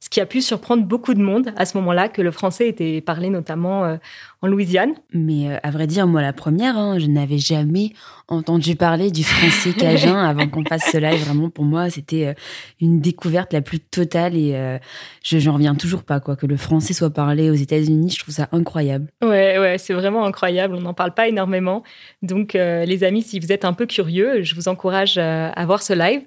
ce 0.00 0.08
qui 0.08 0.22
a 0.22 0.26
pu 0.26 0.40
surprendre 0.40 0.84
beaucoup 0.84 1.12
de 1.12 1.20
monde 1.20 1.52
à 1.58 1.66
ce 1.66 1.76
moment-là, 1.76 2.08
que 2.08 2.22
le 2.22 2.30
français 2.30 2.68
était 2.68 3.02
parlé 3.02 3.28
notamment 3.28 3.98
en 4.42 4.46
Louisiane. 4.46 4.94
Mais 5.12 5.50
euh, 5.50 5.56
à 5.62 5.70
vrai 5.70 5.86
dire, 5.86 6.06
moi, 6.06 6.22
la 6.22 6.32
première, 6.32 6.76
hein, 6.76 6.98
je 6.98 7.06
n'avais 7.06 7.38
jamais 7.38 7.92
entendu 8.28 8.76
parler 8.76 9.10
du 9.10 9.24
français 9.24 9.72
cajun 9.78 10.16
avant 10.16 10.48
qu'on 10.48 10.64
fasse 10.64 10.90
ce 10.92 10.98
live. 10.98 11.24
Vraiment, 11.24 11.50
pour 11.50 11.64
moi, 11.64 11.90
c'était 11.90 12.26
euh, 12.26 12.34
une 12.80 13.00
découverte 13.00 13.52
la 13.52 13.62
plus 13.62 13.80
totale 13.80 14.36
et 14.36 14.54
euh, 14.54 14.78
je 15.24 15.38
j'en 15.38 15.54
reviens 15.54 15.74
toujours 15.74 16.04
pas. 16.04 16.20
quoi 16.20 16.36
Que 16.36 16.46
le 16.46 16.56
français 16.56 16.92
soit 16.92 17.10
parlé 17.10 17.50
aux 17.50 17.54
États-Unis, 17.54 18.10
je 18.10 18.20
trouve 18.20 18.34
ça 18.34 18.48
incroyable. 18.52 19.06
Ouais, 19.22 19.58
ouais, 19.58 19.78
c'est 19.78 19.94
vraiment 19.94 20.24
incroyable. 20.24 20.74
On 20.74 20.80
n'en 20.80 20.94
parle 20.94 21.14
pas 21.14 21.28
énormément. 21.28 21.82
Donc, 22.22 22.54
euh, 22.54 22.84
les 22.84 23.02
amis, 23.02 23.22
si 23.22 23.40
vous 23.40 23.50
êtes 23.50 23.64
un 23.64 23.72
peu 23.72 23.86
curieux, 23.86 24.42
je 24.42 24.54
vous 24.54 24.68
encourage 24.68 25.18
à 25.18 25.66
voir 25.66 25.82
ce 25.82 25.94
live. 25.94 26.22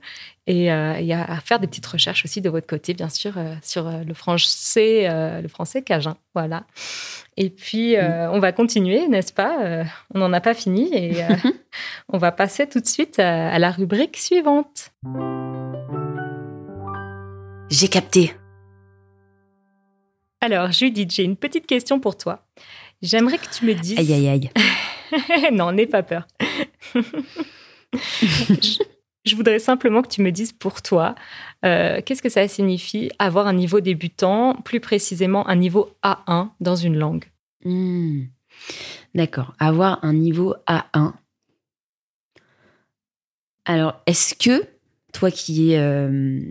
Et 0.47 0.71
euh, 0.71 0.97
il 0.99 1.05
y 1.05 1.13
a 1.13 1.23
à 1.23 1.39
faire 1.39 1.59
des 1.59 1.67
petites 1.67 1.85
recherches 1.85 2.25
aussi 2.25 2.41
de 2.41 2.49
votre 2.49 2.65
côté, 2.65 2.95
bien 2.95 3.09
sûr, 3.09 3.37
euh, 3.37 3.53
sur 3.61 3.87
euh, 3.87 4.03
le 4.03 4.13
français, 4.15 5.07
euh, 5.07 5.39
le 5.39 5.47
français 5.47 5.83
cajun. 5.83 6.17
Voilà. 6.33 6.63
Et 7.37 7.51
puis, 7.51 7.95
euh, 7.95 8.29
on 8.31 8.39
va 8.39 8.51
continuer, 8.51 9.07
n'est-ce 9.07 9.33
pas? 9.33 9.63
Euh, 9.63 9.83
On 10.15 10.19
n'en 10.19 10.33
a 10.33 10.41
pas 10.41 10.55
fini 10.55 10.89
et 10.93 11.23
euh, 11.23 11.27
on 12.09 12.17
va 12.17 12.31
passer 12.31 12.67
tout 12.67 12.79
de 12.79 12.87
suite 12.87 13.19
à, 13.19 13.49
à 13.49 13.59
la 13.59 13.69
rubrique 13.71 14.17
suivante. 14.17 14.91
J'ai 17.69 17.87
capté. 17.87 18.33
Alors, 20.41 20.71
Judith, 20.71 21.11
j'ai 21.11 21.23
une 21.23 21.37
petite 21.37 21.67
question 21.67 21.99
pour 21.99 22.17
toi. 22.17 22.43
J'aimerais 23.03 23.37
que 23.37 23.47
tu 23.53 23.63
me 23.65 23.75
dises. 23.75 23.99
Aïe, 23.99 24.11
aïe, 24.11 24.27
aïe. 24.27 24.49
non, 25.51 25.71
n'aie 25.71 25.85
pas 25.85 26.01
peur. 26.01 26.25
je, 29.25 29.35
voudrais 29.35 29.59
simplement 29.59 30.01
que 30.01 30.07
tu 30.07 30.21
me 30.21 30.31
dises 30.31 30.51
pour 30.51 30.81
toi, 30.81 31.15
euh, 31.65 32.01
qu'est-ce 32.05 32.21
que 32.21 32.29
ça 32.29 32.47
signifie 32.47 33.11
avoir 33.19 33.47
un 33.47 33.53
niveau 33.53 33.79
débutant, 33.79 34.55
plus 34.63 34.79
précisément 34.79 35.47
un 35.47 35.55
niveau 35.55 35.91
A1 36.03 36.49
dans 36.59 36.75
une 36.75 36.97
langue? 36.97 37.25
Hmm. 37.63 38.23
D'accord. 39.15 39.53
Avoir 39.59 39.99
un 40.03 40.13
niveau 40.13 40.55
A1. 40.67 41.13
Alors, 43.65 44.01
est-ce 44.07 44.33
que, 44.35 44.65
toi 45.13 45.29
qui 45.29 45.73
es 45.73 45.77
euh, 45.79 46.41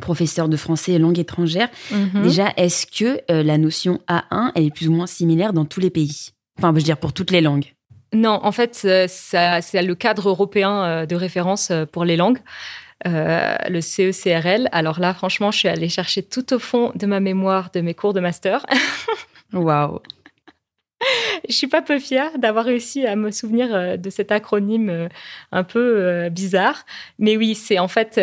professeur 0.00 0.48
de 0.48 0.56
français 0.56 0.92
et 0.92 0.98
langue 0.98 1.18
étrangère, 1.18 1.68
Mhm. 1.92 2.22
déjà, 2.22 2.52
est-ce 2.56 2.86
que 2.86 3.20
euh, 3.30 3.42
la 3.42 3.58
notion 3.58 4.00
A1, 4.08 4.52
elle 4.54 4.64
est 4.64 4.74
plus 4.74 4.88
ou 4.88 4.92
moins 4.92 5.06
similaire 5.06 5.52
dans 5.52 5.64
tous 5.64 5.80
les 5.80 5.90
pays? 5.90 6.30
Enfin, 6.58 6.70
je 6.70 6.76
veux 6.76 6.82
dire, 6.82 6.98
pour 6.98 7.12
toutes 7.12 7.30
les 7.30 7.40
langues. 7.40 7.75
Non, 8.12 8.40
en 8.42 8.52
fait, 8.52 8.82
euh, 8.84 9.06
c'est 9.08 9.82
le 9.82 9.94
cadre 9.94 10.28
européen 10.28 10.84
euh, 10.84 11.06
de 11.06 11.16
référence 11.16 11.70
euh, 11.70 11.86
pour 11.86 12.04
les 12.04 12.16
langues, 12.16 12.38
euh, 13.06 13.56
le 13.68 13.80
CECRL. 13.80 14.68
Alors 14.72 15.00
là, 15.00 15.12
franchement, 15.12 15.50
je 15.50 15.58
suis 15.58 15.68
allée 15.68 15.88
chercher 15.88 16.22
tout 16.22 16.54
au 16.54 16.58
fond 16.58 16.92
de 16.94 17.06
ma 17.06 17.20
mémoire 17.20 17.70
de 17.74 17.80
mes 17.80 17.94
cours 17.94 18.12
de 18.12 18.20
master. 18.20 18.64
Waouh. 19.52 20.00
Je 21.48 21.54
suis 21.54 21.66
pas 21.66 21.82
peu 21.82 21.98
fière 21.98 22.38
d'avoir 22.38 22.64
réussi 22.64 23.06
à 23.06 23.16
me 23.16 23.30
souvenir 23.30 23.98
de 23.98 24.10
cet 24.10 24.32
acronyme 24.32 25.08
un 25.52 25.62
peu 25.62 26.28
bizarre. 26.30 26.84
Mais 27.18 27.36
oui, 27.36 27.54
c'est 27.54 27.78
en 27.78 27.86
fait 27.86 28.18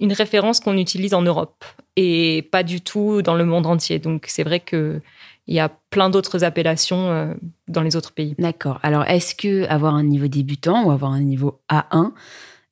une 0.00 0.12
référence 0.12 0.60
qu'on 0.60 0.78
utilise 0.78 1.12
en 1.12 1.22
Europe 1.22 1.64
et 1.96 2.48
pas 2.52 2.62
du 2.62 2.80
tout 2.80 3.20
dans 3.20 3.34
le 3.34 3.44
monde 3.44 3.66
entier. 3.66 3.98
Donc 3.98 4.26
c'est 4.28 4.44
vrai 4.44 4.60
que 4.60 5.02
il 5.46 5.54
y 5.54 5.60
a 5.60 5.68
plein 5.90 6.10
d'autres 6.10 6.44
appellations 6.44 7.10
euh, 7.10 7.34
dans 7.68 7.82
les 7.82 7.96
autres 7.96 8.12
pays. 8.12 8.34
D'accord. 8.38 8.80
Alors, 8.82 9.04
est-ce 9.04 9.34
que 9.34 9.66
avoir 9.68 9.94
un 9.94 10.04
niveau 10.04 10.26
débutant 10.26 10.84
ou 10.84 10.90
avoir 10.90 11.12
un 11.12 11.20
niveau 11.20 11.60
A1, 11.70 12.12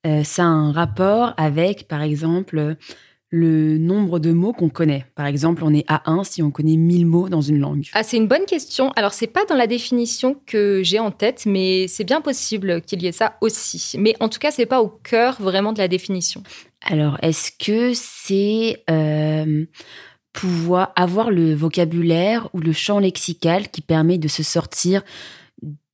euh, 0.07 0.25
ça 0.25 0.45
a 0.45 0.47
un 0.47 0.73
rapport 0.73 1.35
avec, 1.37 1.87
par 1.87 2.02
exemple, 2.02 2.76
le 3.35 3.79
nombre 3.79 4.19
de 4.19 4.33
mots 4.33 4.52
qu'on 4.52 4.71
connaît? 4.71 5.05
Par 5.14 5.26
exemple, 5.26 5.64
on 5.64 5.73
est 5.75 5.87
A1 5.88 6.25
si 6.25 6.43
on 6.43 6.50
connaît 6.50 6.76
1000 6.76 7.07
mots 7.07 7.29
dans 7.29 7.43
une 7.43 7.59
langue. 7.59 7.88
Ah, 7.93 8.02
c'est 8.02 8.17
une 8.17 8.26
bonne 8.26 8.47
question. 8.47 8.91
Alors, 8.97 9.12
c'est 9.12 9.26
pas 9.26 9.45
dans 9.45 9.57
la 9.57 9.67
définition 9.67 10.37
que 10.47 10.83
j'ai 10.83 10.99
en 10.99 11.11
tête, 11.11 11.45
mais 11.45 11.88
c'est 11.88 12.05
bien 12.05 12.23
possible 12.23 12.81
qu'il 12.81 13.02
y 13.02 13.07
ait 13.07 13.12
ça 13.12 13.37
aussi. 13.43 13.97
Mais 13.99 14.17
en 14.21 14.31
tout 14.31 14.38
cas, 14.38 14.50
c'est 14.50 14.67
pas 14.67 14.81
au 14.81 14.88
cœur 14.88 15.37
vraiment 15.41 15.75
de 15.75 15.79
la 15.79 15.88
définition. 15.88 16.43
Alors, 16.85 17.19
est-ce 17.23 17.52
que 17.52 17.93
c'est 17.95 18.83
euh, 18.91 19.67
pouvoir 20.32 20.92
avoir 20.96 21.30
le 21.30 21.54
vocabulaire 21.54 22.48
ou 22.52 22.60
le 22.60 22.72
champ 22.72 22.98
lexical 22.98 23.68
qui 23.68 23.80
permet 23.80 24.18
de 24.18 24.28
se 24.28 24.42
sortir 24.42 25.02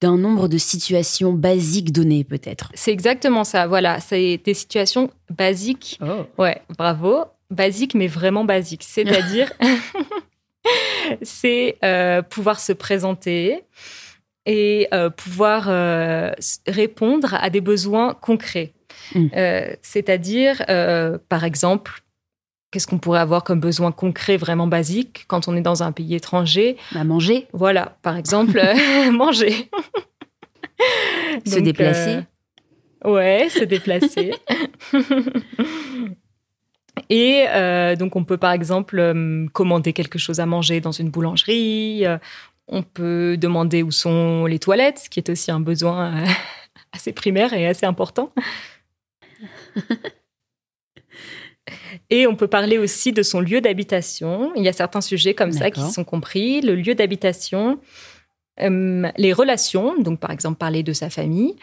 d'un 0.00 0.16
nombre 0.16 0.48
de 0.48 0.58
situations 0.58 1.32
basiques 1.32 1.92
données, 1.92 2.24
peut-être 2.24 2.70
C'est 2.74 2.92
exactement 2.92 3.44
ça. 3.44 3.66
Voilà, 3.66 4.00
c'est 4.00 4.40
des 4.44 4.54
situations 4.54 5.10
basiques 5.30 5.98
Ouais, 6.38 6.62
bravo. 6.78 7.24
Basique, 7.50 7.94
mais 7.94 8.06
vraiment 8.06 8.44
basique. 8.44 8.84
C'est-à-dire, 8.84 9.52
c'est 11.22 11.78
euh, 11.84 12.22
pouvoir 12.22 12.60
se 12.60 12.72
présenter 12.72 13.64
et 14.46 14.88
euh, 14.94 15.10
pouvoir 15.10 15.66
euh, 15.68 16.30
répondre 16.66 17.34
à 17.34 17.50
des 17.50 17.60
besoins 17.60 18.14
concrets. 18.14 18.72
Mm. 19.14 19.26
Euh, 19.36 19.74
C'est-à-dire, 19.82 20.62
euh, 20.68 21.18
par 21.28 21.44
exemple, 21.44 22.02
qu'est-ce 22.70 22.86
qu'on 22.86 22.98
pourrait 22.98 23.20
avoir 23.20 23.44
comme 23.44 23.60
besoin 23.60 23.92
concret 23.92 24.36
vraiment 24.36 24.66
basique 24.66 25.24
quand 25.28 25.48
on 25.48 25.56
est 25.56 25.60
dans 25.62 25.82
un 25.82 25.92
pays 25.92 26.14
étranger? 26.14 26.76
À 26.94 27.04
manger 27.04 27.46
Voilà, 27.52 27.96
par 28.02 28.16
exemple, 28.16 28.58
euh, 28.58 29.10
manger. 29.12 29.70
Se 31.44 31.56
Donc, 31.56 31.64
déplacer 31.64 32.20
euh, 33.04 33.12
ouais, 33.12 33.48
se 33.48 33.64
déplacer. 33.64 34.32
Et 37.10 37.46
euh, 37.48 37.96
donc, 37.96 38.16
on 38.16 38.24
peut 38.24 38.36
par 38.36 38.52
exemple 38.52 38.98
euh, 38.98 39.46
commander 39.52 39.92
quelque 39.92 40.18
chose 40.18 40.40
à 40.40 40.46
manger 40.46 40.80
dans 40.80 40.92
une 40.92 41.10
boulangerie. 41.10 42.04
euh, 42.06 42.18
on 42.66 42.82
peut 42.82 43.36
demander 43.38 43.82
où 43.82 43.90
sont 43.90 44.44
les 44.44 44.58
toilettes, 44.58 44.98
ce 44.98 45.08
qui 45.08 45.18
est 45.20 45.30
aussi 45.30 45.50
un 45.50 45.60
besoin 45.60 46.22
assez 46.92 47.12
primaire 47.12 47.54
et 47.54 47.66
assez 47.66 47.86
important. 47.86 48.30
Et 52.10 52.26
on 52.26 52.34
peut 52.36 52.48
parler 52.48 52.78
aussi 52.78 53.12
de 53.12 53.22
son 53.22 53.40
lieu 53.40 53.60
d'habitation. 53.60 54.52
Il 54.56 54.64
y 54.64 54.68
a 54.68 54.72
certains 54.72 55.00
sujets 55.00 55.34
comme 55.34 55.52
ça 55.52 55.70
qui 55.70 55.80
sont 55.90 56.04
compris. 56.04 56.60
Le 56.60 56.74
lieu 56.74 56.94
d'habitation, 56.94 57.78
euh, 58.60 59.08
les 59.16 59.32
relations, 59.32 60.00
donc 60.00 60.20
par 60.20 60.30
exemple 60.30 60.58
parler 60.58 60.82
de 60.82 60.92
sa 60.92 61.10
famille. 61.10 61.54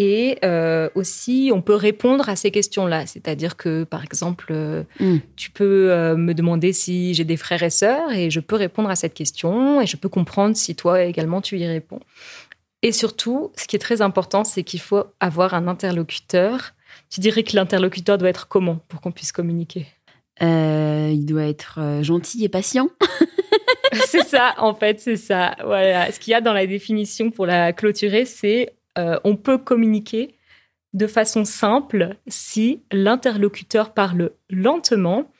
Et 0.00 0.38
euh, 0.44 0.88
aussi, 0.94 1.50
on 1.52 1.60
peut 1.60 1.74
répondre 1.74 2.28
à 2.28 2.36
ces 2.36 2.52
questions-là. 2.52 3.06
C'est-à-dire 3.06 3.56
que, 3.56 3.82
par 3.82 4.04
exemple, 4.04 4.46
euh, 4.50 4.84
Mm. 5.00 5.16
tu 5.34 5.50
peux 5.50 5.90
euh, 5.90 6.16
me 6.16 6.34
demander 6.34 6.72
si 6.72 7.14
j'ai 7.14 7.24
des 7.24 7.36
frères 7.36 7.64
et 7.64 7.70
sœurs 7.70 8.12
et 8.12 8.30
je 8.30 8.38
peux 8.38 8.54
répondre 8.54 8.90
à 8.90 8.94
cette 8.94 9.14
question 9.14 9.80
et 9.80 9.86
je 9.86 9.96
peux 9.96 10.08
comprendre 10.08 10.56
si 10.56 10.76
toi 10.76 11.02
également 11.02 11.40
tu 11.40 11.58
y 11.58 11.66
réponds. 11.66 11.98
Et 12.82 12.92
surtout, 12.92 13.50
ce 13.56 13.66
qui 13.66 13.74
est 13.74 13.80
très 13.80 14.00
important, 14.00 14.44
c'est 14.44 14.62
qu'il 14.62 14.78
faut 14.78 15.02
avoir 15.18 15.54
un 15.54 15.66
interlocuteur. 15.66 16.74
Tu 17.10 17.20
dirais 17.20 17.42
que 17.42 17.56
l'interlocuteur 17.56 18.18
doit 18.18 18.28
être 18.28 18.48
comment 18.48 18.80
pour 18.88 19.00
qu'on 19.00 19.12
puisse 19.12 19.32
communiquer? 19.32 19.86
Euh, 20.42 21.10
Il 21.12 21.24
doit 21.26 21.44
être 21.44 21.78
euh, 21.80 22.02
gentil 22.02 22.44
et 22.44 22.48
patient. 22.48 22.88
C'est 24.06 24.24
ça, 24.24 24.54
en 24.58 24.74
fait, 24.74 25.00
c'est 25.00 25.16
ça. 25.16 25.56
Voilà. 25.64 26.10
Ce 26.12 26.20
qu'il 26.20 26.32
y 26.32 26.34
a 26.34 26.40
dans 26.40 26.52
la 26.52 26.66
définition 26.66 27.30
pour 27.30 27.46
la 27.46 27.72
clôturer, 27.72 28.24
c'est 28.24 28.74
euh, 28.98 29.18
on 29.24 29.36
peut 29.36 29.58
communiquer 29.58 30.34
de 30.94 31.06
façon 31.06 31.44
simple 31.44 32.16
si 32.26 32.82
l'interlocuteur 32.92 33.92
parle 33.92 34.30
lentement 34.50 35.30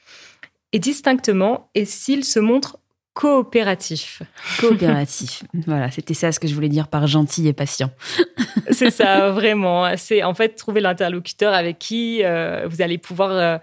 et 0.73 0.79
distinctement 0.79 1.71
et 1.75 1.85
s'il 1.85 2.25
se 2.25 2.39
montre 2.39 2.79
coopératif. 3.19 4.23
Coopératif. 4.61 5.43
voilà, 5.67 5.91
c'était 5.91 6.15
ça 6.15 6.31
ce 6.31 6.39
que 6.39 6.47
je 6.47 6.55
voulais 6.55 6.69
dire 6.69 6.87
par 6.87 7.09
gentil 7.09 7.49
et 7.49 7.53
patient. 7.53 7.91
C'est 8.71 8.93
ça, 8.93 9.31
vraiment. 9.33 9.97
C'est 9.97 10.23
en 10.23 10.35
fait 10.35 10.51
trouver 10.51 10.81
l'interlocuteur 10.81 11.53
avec 11.53 11.81
qui 11.81 12.23
euh, 12.23 12.69
vous 12.69 12.81
allez 12.81 12.97
pouvoir 12.97 13.33
euh, 13.33 13.59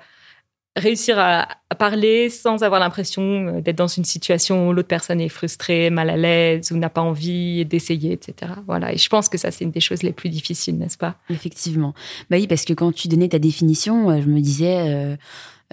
réussir 0.75 1.17
à, 1.17 1.47
à 1.69 1.75
parler 1.75 2.29
sans 2.29 2.63
avoir 2.63 2.81
l'impression 2.81 3.21
euh, 3.21 3.62
d'être 3.62 3.77
dans 3.77 3.88
une 3.88 4.03
situation 4.03 4.67
où 4.67 4.74
l'autre 4.74 4.89
personne 4.89 5.21
est 5.21 5.29
frustrée, 5.29 5.89
mal 5.89 6.09
à 6.09 6.17
l'aise 6.17 6.74
ou 6.74 6.77
n'a 6.77 6.89
pas 6.89 7.01
envie 7.01 7.63
d'essayer, 7.63 8.12
etc. 8.12 8.51
Voilà. 8.67 8.91
Et 8.91 8.97
je 8.97 9.07
pense 9.07 9.29
que 9.29 9.38
ça, 9.38 9.51
c'est 9.51 9.63
une 9.63 9.71
des 9.71 9.79
choses 9.79 10.03
les 10.03 10.12
plus 10.12 10.29
difficiles, 10.29 10.77
n'est-ce 10.77 10.97
pas? 10.97 11.15
Effectivement. 11.29 11.93
Bah 12.29 12.35
oui, 12.38 12.47
parce 12.47 12.65
que 12.65 12.74
quand 12.74 12.91
tu 12.91 13.07
donnais 13.07 13.29
ta 13.29 13.39
définition, 13.39 14.21
je 14.21 14.27
me 14.27 14.41
disais, 14.41 14.83
euh, 14.88 15.15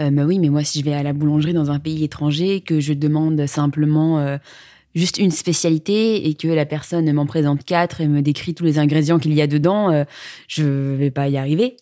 euh, 0.00 0.10
bah 0.10 0.24
oui, 0.24 0.38
mais 0.38 0.48
moi, 0.48 0.64
si 0.64 0.80
je 0.80 0.84
vais 0.84 0.94
à 0.94 1.02
la 1.02 1.12
boulangerie 1.12 1.52
dans 1.52 1.70
un 1.70 1.78
pays 1.78 2.04
étranger, 2.04 2.60
que 2.60 2.80
je 2.80 2.92
demande 2.92 3.46
simplement 3.46 4.18
euh, 4.18 4.38
juste 4.94 5.18
une 5.18 5.30
spécialité 5.30 6.28
et 6.28 6.34
que 6.34 6.48
la 6.48 6.66
personne 6.66 7.10
m'en 7.12 7.26
présente 7.26 7.64
quatre 7.64 8.00
et 8.00 8.08
me 8.08 8.22
décrit 8.22 8.54
tous 8.54 8.64
les 8.64 8.78
ingrédients 8.78 9.18
qu'il 9.18 9.32
y 9.34 9.40
a 9.40 9.46
dedans, 9.46 9.90
euh, 9.90 10.04
je 10.48 10.64
vais 10.64 11.10
pas 11.10 11.28
y 11.28 11.36
arriver. 11.36 11.76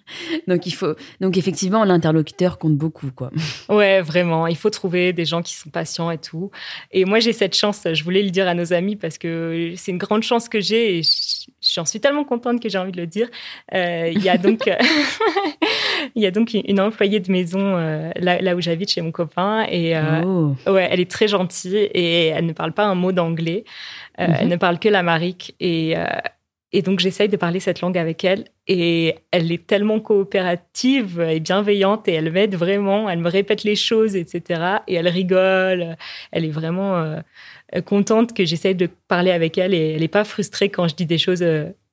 donc 0.48 0.66
il 0.66 0.72
faut, 0.72 0.94
donc 1.20 1.36
effectivement, 1.36 1.84
l'interlocuteur 1.84 2.58
compte 2.58 2.76
beaucoup, 2.76 3.10
quoi. 3.14 3.30
Ouais, 3.68 4.00
vraiment. 4.00 4.46
Il 4.46 4.56
faut 4.56 4.70
trouver 4.70 5.12
des 5.12 5.24
gens 5.24 5.42
qui 5.42 5.54
sont 5.54 5.70
patients 5.70 6.10
et 6.10 6.18
tout. 6.18 6.50
Et 6.92 7.04
moi, 7.04 7.18
j'ai 7.18 7.32
cette 7.32 7.54
chance. 7.54 7.82
Je 7.92 8.04
voulais 8.04 8.22
le 8.22 8.30
dire 8.30 8.46
à 8.48 8.54
nos 8.54 8.72
amis 8.72 8.96
parce 8.96 9.18
que 9.18 9.72
c'est 9.76 9.90
une 9.90 9.98
grande 9.98 10.22
chance 10.22 10.48
que 10.48 10.60
j'ai 10.60 10.98
et 10.98 11.02
j'en 11.74 11.84
suis 11.84 12.00
tellement 12.00 12.24
contente 12.24 12.62
que 12.62 12.68
j'ai 12.68 12.78
envie 12.78 12.92
de 12.92 13.00
le 13.00 13.06
dire. 13.06 13.28
Euh, 13.74 14.10
Il 14.12 14.22
y 14.22 14.28
a 14.28 14.38
donc, 14.38 14.60
il 16.14 16.22
y 16.22 16.26
a 16.26 16.30
donc 16.30 16.54
une 16.54 16.80
employée 16.80 17.20
de 17.20 17.30
maison 17.30 17.76
euh, 17.76 18.10
là, 18.16 18.40
là 18.40 18.54
où 18.56 18.60
j'habite 18.60 18.90
chez 18.90 19.00
mon 19.02 19.12
copain 19.12 19.66
et 19.70 19.96
euh, 19.96 20.22
Oh. 20.24 20.54
Ouais, 20.70 20.88
elle 20.90 21.00
est 21.00 21.10
très 21.10 21.28
gentille 21.28 21.76
et 21.76 22.26
elle 22.28 22.46
ne 22.46 22.52
parle 22.52 22.72
pas 22.72 22.84
un 22.84 22.94
mot 22.94 23.12
d'anglais. 23.12 23.64
Euh, 24.20 24.26
Mhm. 24.26 24.36
Elle 24.40 24.48
ne 24.48 24.56
parle 24.56 24.78
que 24.78 24.88
l'amérique. 24.88 25.54
Et, 25.60 25.94
et 26.72 26.82
donc, 26.82 27.00
j'essaye 27.00 27.28
de 27.28 27.36
parler 27.36 27.60
cette 27.60 27.80
langue 27.80 27.98
avec 27.98 28.24
elle. 28.24 28.44
Et 28.66 29.14
elle 29.30 29.52
est 29.52 29.66
tellement 29.66 30.00
coopérative 30.00 31.20
et 31.20 31.38
bienveillante 31.40 32.08
et 32.08 32.14
elle 32.14 32.32
m'aide 32.32 32.54
vraiment. 32.56 33.08
Elle 33.10 33.20
me 33.20 33.28
répète 33.28 33.62
les 33.64 33.76
choses, 33.76 34.16
etc. 34.16 34.78
Et 34.88 34.94
elle 34.94 35.08
rigole. 35.08 35.96
Elle 36.32 36.44
est 36.44 36.50
vraiment 36.50 37.16
contente 37.84 38.32
que 38.34 38.44
j'essaye 38.44 38.74
de 38.74 38.88
parler 39.08 39.30
avec 39.32 39.58
elle 39.58 39.74
et 39.74 39.92
elle 39.94 40.00
n'est 40.00 40.08
pas 40.08 40.24
frustrée 40.24 40.68
quand 40.68 40.88
je 40.88 40.94
dis 40.94 41.06
des 41.06 41.18
choses 41.18 41.44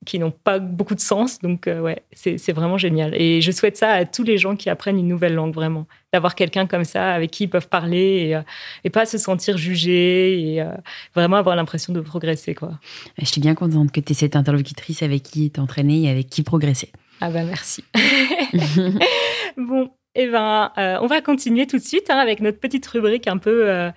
qui 0.05 0.19
n'ont 0.19 0.31
pas 0.31 0.59
beaucoup 0.59 0.95
de 0.95 0.99
sens. 0.99 1.39
Donc, 1.39 1.67
euh, 1.67 1.79
ouais, 1.81 2.03
c'est 2.13 2.51
vraiment 2.51 2.77
génial. 2.77 3.13
Et 3.15 3.41
je 3.41 3.51
souhaite 3.51 3.77
ça 3.77 3.91
à 3.91 4.05
tous 4.05 4.23
les 4.23 4.37
gens 4.37 4.55
qui 4.55 4.69
apprennent 4.69 4.97
une 4.97 5.07
nouvelle 5.07 5.33
langue, 5.33 5.53
vraiment. 5.53 5.87
D'avoir 6.13 6.35
quelqu'un 6.35 6.67
comme 6.67 6.83
ça 6.83 7.11
avec 7.13 7.31
qui 7.31 7.45
ils 7.45 7.49
peuvent 7.49 7.69
parler 7.69 8.27
et, 8.27 8.35
euh, 8.35 8.41
et 8.83 8.89
pas 8.89 9.05
se 9.05 9.17
sentir 9.17 9.57
jugé 9.57 10.53
et 10.53 10.61
euh, 10.61 10.71
vraiment 11.15 11.37
avoir 11.37 11.55
l'impression 11.55 11.91
de 11.91 12.01
progresser, 12.01 12.53
quoi. 12.53 12.79
Je 13.17 13.25
suis 13.25 13.41
bien 13.41 13.55
contente 13.55 13.91
que 13.91 13.99
tu 13.99 14.11
aies 14.11 14.15
cette 14.15 14.35
interlocutrice 14.35 15.01
avec 15.01 15.23
qui 15.23 15.49
t'entraîner 15.49 16.03
et 16.03 16.09
avec 16.09 16.27
qui 16.27 16.43
progresser. 16.43 16.91
Ah 17.21 17.29
bah 17.29 17.43
merci. 17.43 17.83
bon, 19.57 19.89
eh 20.15 20.27
ben, 20.27 20.71
euh, 20.77 20.97
on 21.01 21.07
va 21.07 21.21
continuer 21.21 21.65
tout 21.65 21.77
de 21.77 21.83
suite 21.83 22.09
hein, 22.09 22.17
avec 22.17 22.39
notre 22.39 22.59
petite 22.59 22.85
rubrique 22.87 23.27
un 23.27 23.37
peu, 23.37 23.69
euh, 23.69 23.91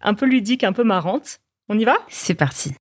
un 0.00 0.14
peu 0.14 0.26
ludique, 0.26 0.64
un 0.64 0.72
peu 0.72 0.84
marrante. 0.84 1.40
On 1.68 1.78
y 1.78 1.84
va? 1.84 1.98
C'est 2.08 2.34
parti. 2.34 2.72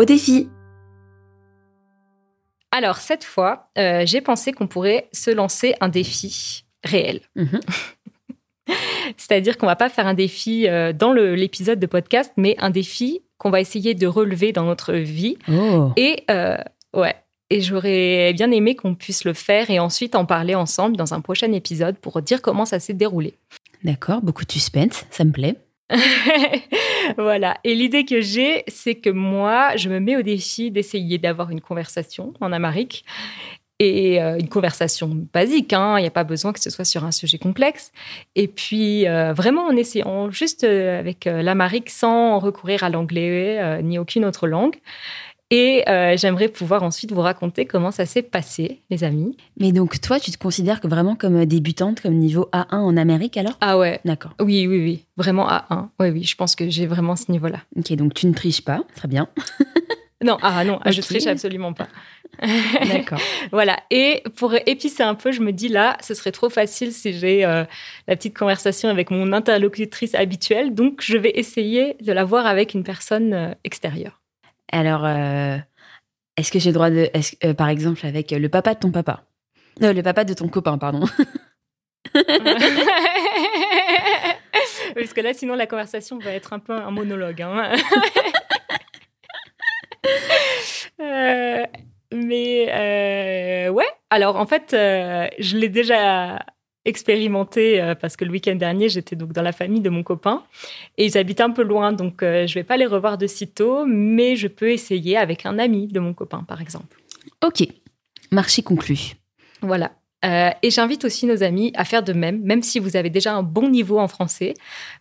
Au 0.00 0.06
défi. 0.06 0.48
Alors 2.70 2.96
cette 2.96 3.22
fois, 3.22 3.68
euh, 3.76 4.06
j'ai 4.06 4.22
pensé 4.22 4.50
qu'on 4.52 4.66
pourrait 4.66 5.10
se 5.12 5.30
lancer 5.30 5.74
un 5.82 5.90
défi 5.90 6.64
réel. 6.82 7.20
Mhm. 7.36 7.60
C'est-à-dire 9.18 9.58
qu'on 9.58 9.66
va 9.66 9.76
pas 9.76 9.90
faire 9.90 10.06
un 10.06 10.14
défi 10.14 10.66
euh, 10.66 10.94
dans 10.94 11.12
l'épisode 11.12 11.78
de 11.78 11.86
podcast, 11.86 12.32
mais 12.38 12.56
un 12.60 12.70
défi 12.70 13.20
qu'on 13.36 13.50
va 13.50 13.60
essayer 13.60 13.92
de 13.92 14.06
relever 14.06 14.52
dans 14.52 14.64
notre 14.64 14.94
vie. 14.94 15.36
Oh. 15.52 15.90
Et 15.98 16.24
euh, 16.30 16.56
ouais. 16.94 17.16
Et 17.50 17.60
j'aurais 17.60 18.32
bien 18.32 18.50
aimé 18.52 18.76
qu'on 18.76 18.94
puisse 18.94 19.24
le 19.24 19.34
faire 19.34 19.68
et 19.68 19.80
ensuite 19.80 20.14
en 20.14 20.24
parler 20.24 20.54
ensemble 20.54 20.96
dans 20.96 21.12
un 21.12 21.20
prochain 21.20 21.52
épisode 21.52 21.98
pour 21.98 22.22
dire 22.22 22.40
comment 22.40 22.64
ça 22.64 22.80
s'est 22.80 22.94
déroulé. 22.94 23.34
D'accord, 23.84 24.22
beaucoup 24.22 24.46
de 24.46 24.52
suspense, 24.52 25.04
ça 25.10 25.24
me 25.24 25.32
plaît. 25.32 25.56
voilà. 27.18 27.58
Et 27.64 27.74
l'idée 27.74 28.04
que 28.04 28.20
j'ai, 28.20 28.64
c'est 28.68 28.94
que 28.94 29.10
moi, 29.10 29.76
je 29.76 29.88
me 29.88 30.00
mets 30.00 30.16
au 30.16 30.22
défi 30.22 30.70
d'essayer 30.70 31.18
d'avoir 31.18 31.50
une 31.50 31.60
conversation 31.60 32.32
en 32.40 32.52
amérique. 32.52 33.04
Et 33.82 34.22
euh, 34.22 34.38
une 34.38 34.50
conversation 34.50 35.10
basique, 35.32 35.72
hein. 35.72 35.98
il 35.98 36.02
n'y 36.02 36.06
a 36.06 36.10
pas 36.10 36.22
besoin 36.22 36.52
que 36.52 36.60
ce 36.60 36.68
soit 36.68 36.84
sur 36.84 37.02
un 37.02 37.12
sujet 37.12 37.38
complexe. 37.38 37.92
Et 38.36 38.46
puis, 38.46 39.08
euh, 39.08 39.32
vraiment 39.32 39.64
en 39.64 39.74
essayant 39.74 40.30
juste 40.30 40.64
euh, 40.64 40.98
avec 40.98 41.24
l'amérique 41.24 41.88
sans 41.88 42.38
recourir 42.38 42.84
à 42.84 42.90
l'anglais 42.90 43.82
ni 43.82 43.98
aucune 43.98 44.26
autre 44.26 44.46
langue. 44.46 44.76
Et 45.50 45.82
euh, 45.88 46.16
j'aimerais 46.16 46.48
pouvoir 46.48 46.82
ensuite 46.84 47.10
vous 47.12 47.20
raconter 47.20 47.66
comment 47.66 47.90
ça 47.90 48.06
s'est 48.06 48.22
passé, 48.22 48.82
les 48.88 49.02
amis. 49.02 49.36
Mais 49.58 49.72
donc, 49.72 50.00
toi, 50.00 50.20
tu 50.20 50.30
te 50.30 50.38
considères 50.38 50.80
que 50.80 50.86
vraiment 50.86 51.16
comme 51.16 51.44
débutante, 51.44 52.00
comme 52.00 52.14
niveau 52.14 52.48
A1 52.52 52.76
en 52.76 52.96
Amérique 52.96 53.36
alors? 53.36 53.56
Ah 53.60 53.76
ouais, 53.76 54.00
D'accord. 54.04 54.32
oui, 54.40 54.66
oui, 54.68 54.78
oui, 54.78 55.04
vraiment 55.16 55.48
A1. 55.48 55.88
Oui, 55.98 56.10
oui, 56.10 56.22
je 56.22 56.36
pense 56.36 56.54
que 56.54 56.70
j'ai 56.70 56.86
vraiment 56.86 57.16
ce 57.16 57.32
niveau-là. 57.32 57.62
Ok, 57.76 57.92
donc 57.94 58.14
tu 58.14 58.26
ne 58.28 58.32
triches 58.32 58.62
pas, 58.62 58.82
très 58.94 59.08
bien. 59.08 59.28
Non, 60.22 60.36
ah 60.42 60.62
non, 60.64 60.78
je 60.84 61.00
Ok. 61.00 61.06
triche 61.06 61.26
absolument 61.26 61.72
pas. 61.72 61.88
D'accord. 62.42 63.18
Voilà. 63.52 63.78
Et 63.90 64.22
pour 64.36 64.54
épicer 64.66 65.02
un 65.02 65.14
peu, 65.14 65.32
je 65.32 65.40
me 65.40 65.50
dis 65.50 65.68
là, 65.68 65.96
ce 66.02 66.12
serait 66.12 66.30
trop 66.30 66.50
facile 66.50 66.92
si 66.92 67.14
j'ai 67.14 67.42
euh, 67.46 67.64
la 68.06 68.16
petite 68.16 68.36
conversation 68.36 68.90
avec 68.90 69.10
mon 69.10 69.32
interlocutrice 69.32 70.14
habituelle. 70.14 70.74
Donc, 70.74 71.00
je 71.00 71.16
vais 71.16 71.32
essayer 71.36 71.96
de 72.02 72.12
la 72.12 72.24
voir 72.24 72.44
avec 72.44 72.74
une 72.74 72.82
personne 72.84 73.32
euh, 73.32 73.54
extérieure. 73.64 74.19
Alors, 74.72 75.04
euh, 75.04 75.56
est-ce 76.36 76.50
que 76.52 76.58
j'ai 76.58 76.70
le 76.70 76.74
droit 76.74 76.90
de. 76.90 77.10
euh, 77.44 77.54
par 77.54 77.68
exemple, 77.68 78.04
avec 78.06 78.30
le 78.30 78.48
papa 78.48 78.74
de 78.74 78.80
ton 78.80 78.90
papa? 78.90 79.24
Non, 79.80 79.92
le 79.92 80.02
papa 80.02 80.24
de 80.24 80.34
ton 80.34 80.48
copain, 80.48 80.78
pardon. 80.78 81.06
Parce 84.94 85.12
que 85.14 85.20
là, 85.20 85.32
sinon, 85.32 85.54
la 85.54 85.66
conversation 85.66 86.18
va 86.18 86.32
être 86.32 86.52
un 86.52 86.58
peu 86.58 86.72
un 86.74 86.90
monologue. 86.90 87.42
hein. 87.42 87.72
Euh, 91.00 91.64
mais 92.12 92.68
euh, 92.70 93.70
ouais, 93.70 93.86
alors 94.10 94.36
en 94.36 94.46
fait, 94.46 94.74
euh, 94.74 95.26
je 95.38 95.56
l'ai 95.56 95.68
déjà 95.70 96.40
expérimenté 96.90 97.80
euh, 97.80 97.94
parce 97.94 98.16
que 98.16 98.24
le 98.24 98.30
week-end 98.30 98.54
dernier, 98.54 98.88
j'étais 98.88 99.16
donc 99.16 99.32
dans 99.32 99.42
la 99.42 99.52
famille 99.52 99.80
de 99.80 99.88
mon 99.88 100.02
copain 100.02 100.42
et 100.98 101.06
ils 101.06 101.16
habitent 101.16 101.40
un 101.40 101.50
peu 101.50 101.62
loin, 101.62 101.92
donc 101.92 102.22
euh, 102.22 102.46
je 102.46 102.54
vais 102.54 102.64
pas 102.64 102.76
les 102.76 102.86
revoir 102.86 103.16
de 103.16 103.26
sitôt, 103.26 103.86
mais 103.86 104.36
je 104.36 104.48
peux 104.48 104.70
essayer 104.70 105.16
avec 105.16 105.46
un 105.46 105.58
ami 105.58 105.86
de 105.86 106.00
mon 106.00 106.12
copain, 106.12 106.44
par 106.46 106.60
exemple. 106.60 107.00
Ok, 107.42 107.66
marché 108.30 108.62
conclu. 108.62 109.14
Voilà. 109.62 109.92
Euh, 110.22 110.50
et 110.62 110.70
j'invite 110.70 111.06
aussi 111.06 111.24
nos 111.24 111.42
amis 111.42 111.72
à 111.74 111.86
faire 111.86 112.02
de 112.02 112.12
même, 112.12 112.42
même 112.42 112.62
si 112.62 112.78
vous 112.78 112.96
avez 112.96 113.08
déjà 113.08 113.34
un 113.34 113.42
bon 113.42 113.70
niveau 113.70 113.98
en 113.98 114.08
français. 114.08 114.52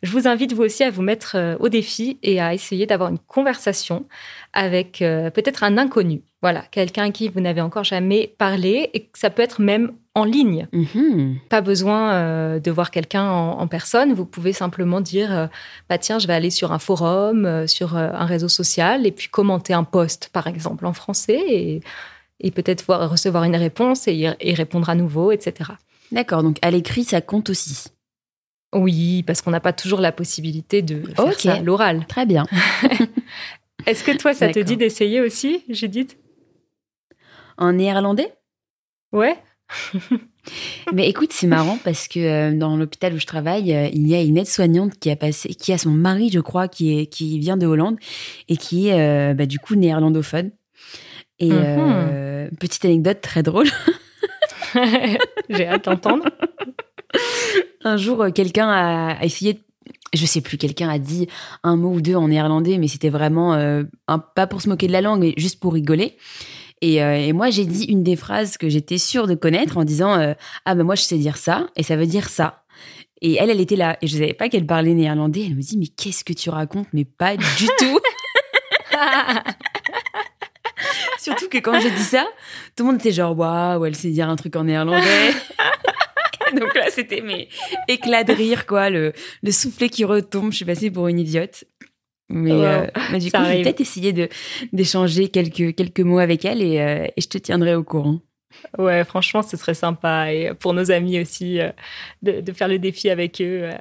Je 0.01 0.11
vous 0.11 0.29
invite 0.29 0.53
vous 0.53 0.63
aussi 0.63 0.83
à 0.83 0.91
vous 0.91 1.01
mettre 1.01 1.35
euh, 1.35 1.57
au 1.59 1.67
défi 1.67 2.17
et 2.23 2.39
à 2.39 2.53
essayer 2.53 2.85
d'avoir 2.85 3.09
une 3.09 3.19
conversation 3.19 4.07
avec 4.53 4.99
peut-être 4.99 5.63
un 5.63 5.77
inconnu. 5.77 6.23
Voilà, 6.41 6.63
quelqu'un 6.71 7.07
à 7.07 7.11
qui 7.11 7.27
vous 7.27 7.41
n'avez 7.41 7.59
encore 7.59 7.83
jamais 7.83 8.33
parlé 8.37 8.89
et 8.93 9.09
ça 9.13 9.29
peut 9.29 9.41
être 9.41 9.61
même 9.61 9.91
en 10.15 10.23
ligne. 10.23 10.67
Mhm. 10.71 11.37
Pas 11.49 11.59
besoin 11.59 12.13
euh, 12.13 12.59
de 12.59 12.71
voir 12.71 12.91
quelqu'un 12.91 13.29
en, 13.29 13.59
en 13.59 13.67
personne. 13.67 14.13
Vous 14.13 14.25
pouvez 14.25 14.53
simplement 14.53 15.01
dire, 15.01 15.35
euh, 15.35 15.47
bah 15.89 15.97
tiens, 15.97 16.17
je 16.17 16.27
vais 16.27 16.33
aller 16.33 16.49
sur 16.49 16.71
un 16.71 16.79
forum, 16.79 17.45
euh, 17.45 17.67
sur 17.67 17.97
un 17.97 18.25
réseau 18.25 18.47
social 18.47 19.05
et 19.05 19.11
puis 19.11 19.27
commenter 19.27 19.73
un 19.73 19.83
post, 19.83 20.29
par 20.31 20.47
exemple, 20.47 20.85
en 20.85 20.93
français 20.93 21.39
et, 21.47 21.81
et 22.39 22.51
peut-être 22.51 22.85
voir, 22.85 23.09
recevoir 23.09 23.43
une 23.43 23.57
réponse 23.57 24.07
et, 24.07 24.33
répondre 24.53 24.89
à 24.89 24.95
nouveau, 24.95 25.33
etc. 25.33 25.71
D'accord, 26.13 26.41
donc 26.41 26.57
à 26.61 26.71
l'écrit, 26.71 27.03
ça 27.03 27.19
compte 27.19 27.49
aussi. 27.49 27.87
Oui, 28.73 29.23
parce 29.23 29.41
qu'on 29.41 29.51
n'a 29.51 29.59
pas 29.59 29.73
toujours 29.73 29.99
la 29.99 30.11
possibilité 30.11 30.81
de 30.81 31.03
faire 31.15 31.39
ça 31.39 31.53
à 31.55 31.59
l'oral. 31.59 32.05
Très 32.07 32.25
bien. 32.25 32.45
Est-ce 33.85 34.03
que 34.03 34.15
toi, 34.15 34.33
ça 34.33 34.49
te 34.49 34.59
dit 34.59 34.77
d'essayer 34.77 35.21
aussi, 35.21 35.63
Judith? 35.69 36.17
En 37.59 37.73
néerlandais? 37.73 38.33
Ouais 39.11 39.37
Mais 40.93 41.07
écoute, 41.07 41.31
c'est 41.31 41.45
marrant 41.45 41.77
parce 41.83 42.07
que 42.07 42.19
euh, 42.19 42.57
dans 42.57 42.75
l'hôpital 42.75 43.13
où 43.13 43.19
je 43.19 43.27
travaille, 43.27 43.71
euh, 43.75 43.87
il 43.93 44.07
y 44.07 44.15
a 44.15 44.21
une 44.21 44.37
aide-soignante 44.37 44.97
qui 44.97 45.11
a 45.11 45.15
passé, 45.15 45.49
qui 45.49 45.71
a 45.71 45.77
son 45.77 45.91
mari, 45.91 46.31
je 46.33 46.39
crois, 46.39 46.67
qui 46.67 46.97
est 46.99 47.05
qui 47.05 47.37
vient 47.37 47.55
de 47.57 47.67
Hollande 47.67 47.97
et 48.47 48.57
qui 48.57 48.87
est 48.87 48.99
euh, 48.99 49.33
bah, 49.35 49.45
du 49.45 49.59
coup 49.59 49.75
néerlandophone. 49.75 50.49
Et 51.37 51.51
Mhm. 51.51 52.49
petite 52.59 52.83
anecdote 52.85 53.21
très 53.21 53.43
drôle. 53.43 53.67
J'ai 55.49 55.67
hâte 55.67 55.85
d'entendre. 55.85 56.25
Un 57.83 57.97
jour, 57.97 58.25
quelqu'un 58.33 58.67
a, 58.69 59.13
a 59.19 59.23
essayé, 59.23 59.53
de- 59.53 59.59
je 60.13 60.25
sais 60.25 60.41
plus, 60.41 60.57
quelqu'un 60.57 60.89
a 60.89 60.99
dit 60.99 61.27
un 61.63 61.75
mot 61.75 61.93
ou 61.93 62.01
deux 62.01 62.15
en 62.15 62.27
néerlandais, 62.27 62.77
mais 62.77 62.87
c'était 62.87 63.09
vraiment 63.09 63.53
euh, 63.53 63.83
un- 64.07 64.19
pas 64.19 64.47
pour 64.47 64.61
se 64.61 64.69
moquer 64.69 64.87
de 64.87 64.91
la 64.93 65.01
langue, 65.01 65.19
mais 65.21 65.33
juste 65.37 65.59
pour 65.59 65.73
rigoler. 65.73 66.17
Et, 66.81 67.03
euh, 67.03 67.15
et 67.15 67.33
moi, 67.33 67.49
j'ai 67.49 67.65
dit 67.65 67.85
une 67.85 68.03
des 68.03 68.15
phrases 68.15 68.57
que 68.57 68.69
j'étais 68.69 68.97
sûre 68.97 69.27
de 69.27 69.35
connaître 69.35 69.77
en 69.77 69.83
disant 69.83 70.17
euh, 70.17 70.33
ah 70.65 70.75
ben 70.75 70.83
moi 70.83 70.95
je 70.95 71.01
sais 71.03 71.17
dire 71.17 71.37
ça 71.37 71.67
et 71.75 71.83
ça 71.83 71.97
veut 71.97 72.05
dire 72.05 72.29
ça. 72.29 72.63
Et 73.21 73.35
elle, 73.35 73.49
elle 73.49 73.59
était 73.59 73.75
là 73.75 73.97
et 74.01 74.07
je 74.07 74.13
savais 74.13 74.33
pas 74.33 74.47
qu'elle 74.47 74.65
parlait 74.65 74.93
néerlandais. 74.93 75.45
Elle 75.47 75.55
me 75.55 75.61
dit 75.61 75.77
mais 75.77 75.87
qu'est-ce 75.87 76.23
que 76.23 76.31
tu 76.33 76.49
racontes? 76.49 76.87
Mais 76.93 77.03
pas 77.03 77.35
du 77.35 77.43
tout. 77.77 77.99
Surtout 81.19 81.49
que 81.49 81.57
quand 81.57 81.79
j'ai 81.81 81.91
dit 81.91 82.03
ça, 82.03 82.25
tout 82.75 82.85
le 82.85 82.91
monde 82.91 82.99
était 82.99 83.11
genre 83.11 83.37
waouh, 83.37 83.85
elle 83.85 83.95
sait 83.95 84.09
dire 84.09 84.29
un 84.29 84.37
truc 84.37 84.55
en 84.55 84.63
néerlandais. 84.63 85.33
Donc 86.59 86.73
là, 86.73 86.85
c'était 86.89 87.21
mais 87.21 87.49
éclat 87.87 88.23
de 88.23 88.33
rire 88.33 88.65
quoi, 88.65 88.89
le, 88.89 89.13
le 89.43 89.51
soufflet 89.51 89.89
qui 89.89 90.05
retombe. 90.05 90.51
Je 90.51 90.57
suis 90.57 90.65
passée 90.65 90.89
pour 90.89 91.07
une 91.07 91.19
idiote. 91.19 91.65
Mais, 92.29 92.51
Wow, 92.51 92.63
euh, 92.63 92.87
mais 93.11 93.19
du 93.19 93.29
ça 93.29 93.39
coup, 93.39 93.45
je 93.45 93.51
vais 93.51 93.61
peut-être 93.63 93.81
essayer 93.81 94.13
de 94.13 94.29
d'échanger 94.71 95.29
quelques 95.29 95.75
quelques 95.75 96.01
mots 96.01 96.19
avec 96.19 96.45
elle 96.45 96.61
et, 96.61 96.79
euh, 96.79 97.05
et 97.15 97.21
je 97.21 97.27
te 97.27 97.37
tiendrai 97.37 97.75
au 97.75 97.83
courant. 97.83 98.19
Ouais, 98.77 99.03
franchement, 99.03 99.41
ce 99.41 99.57
serait 99.57 99.73
sympa. 99.73 100.31
Et 100.31 100.53
pour 100.53 100.73
nos 100.73 100.91
amis 100.91 101.19
aussi, 101.19 101.59
euh, 101.59 101.71
de, 102.21 102.41
de 102.41 102.51
faire 102.51 102.67
le 102.67 102.79
défi 102.79 103.09
avec 103.09 103.41
eux. 103.41 103.69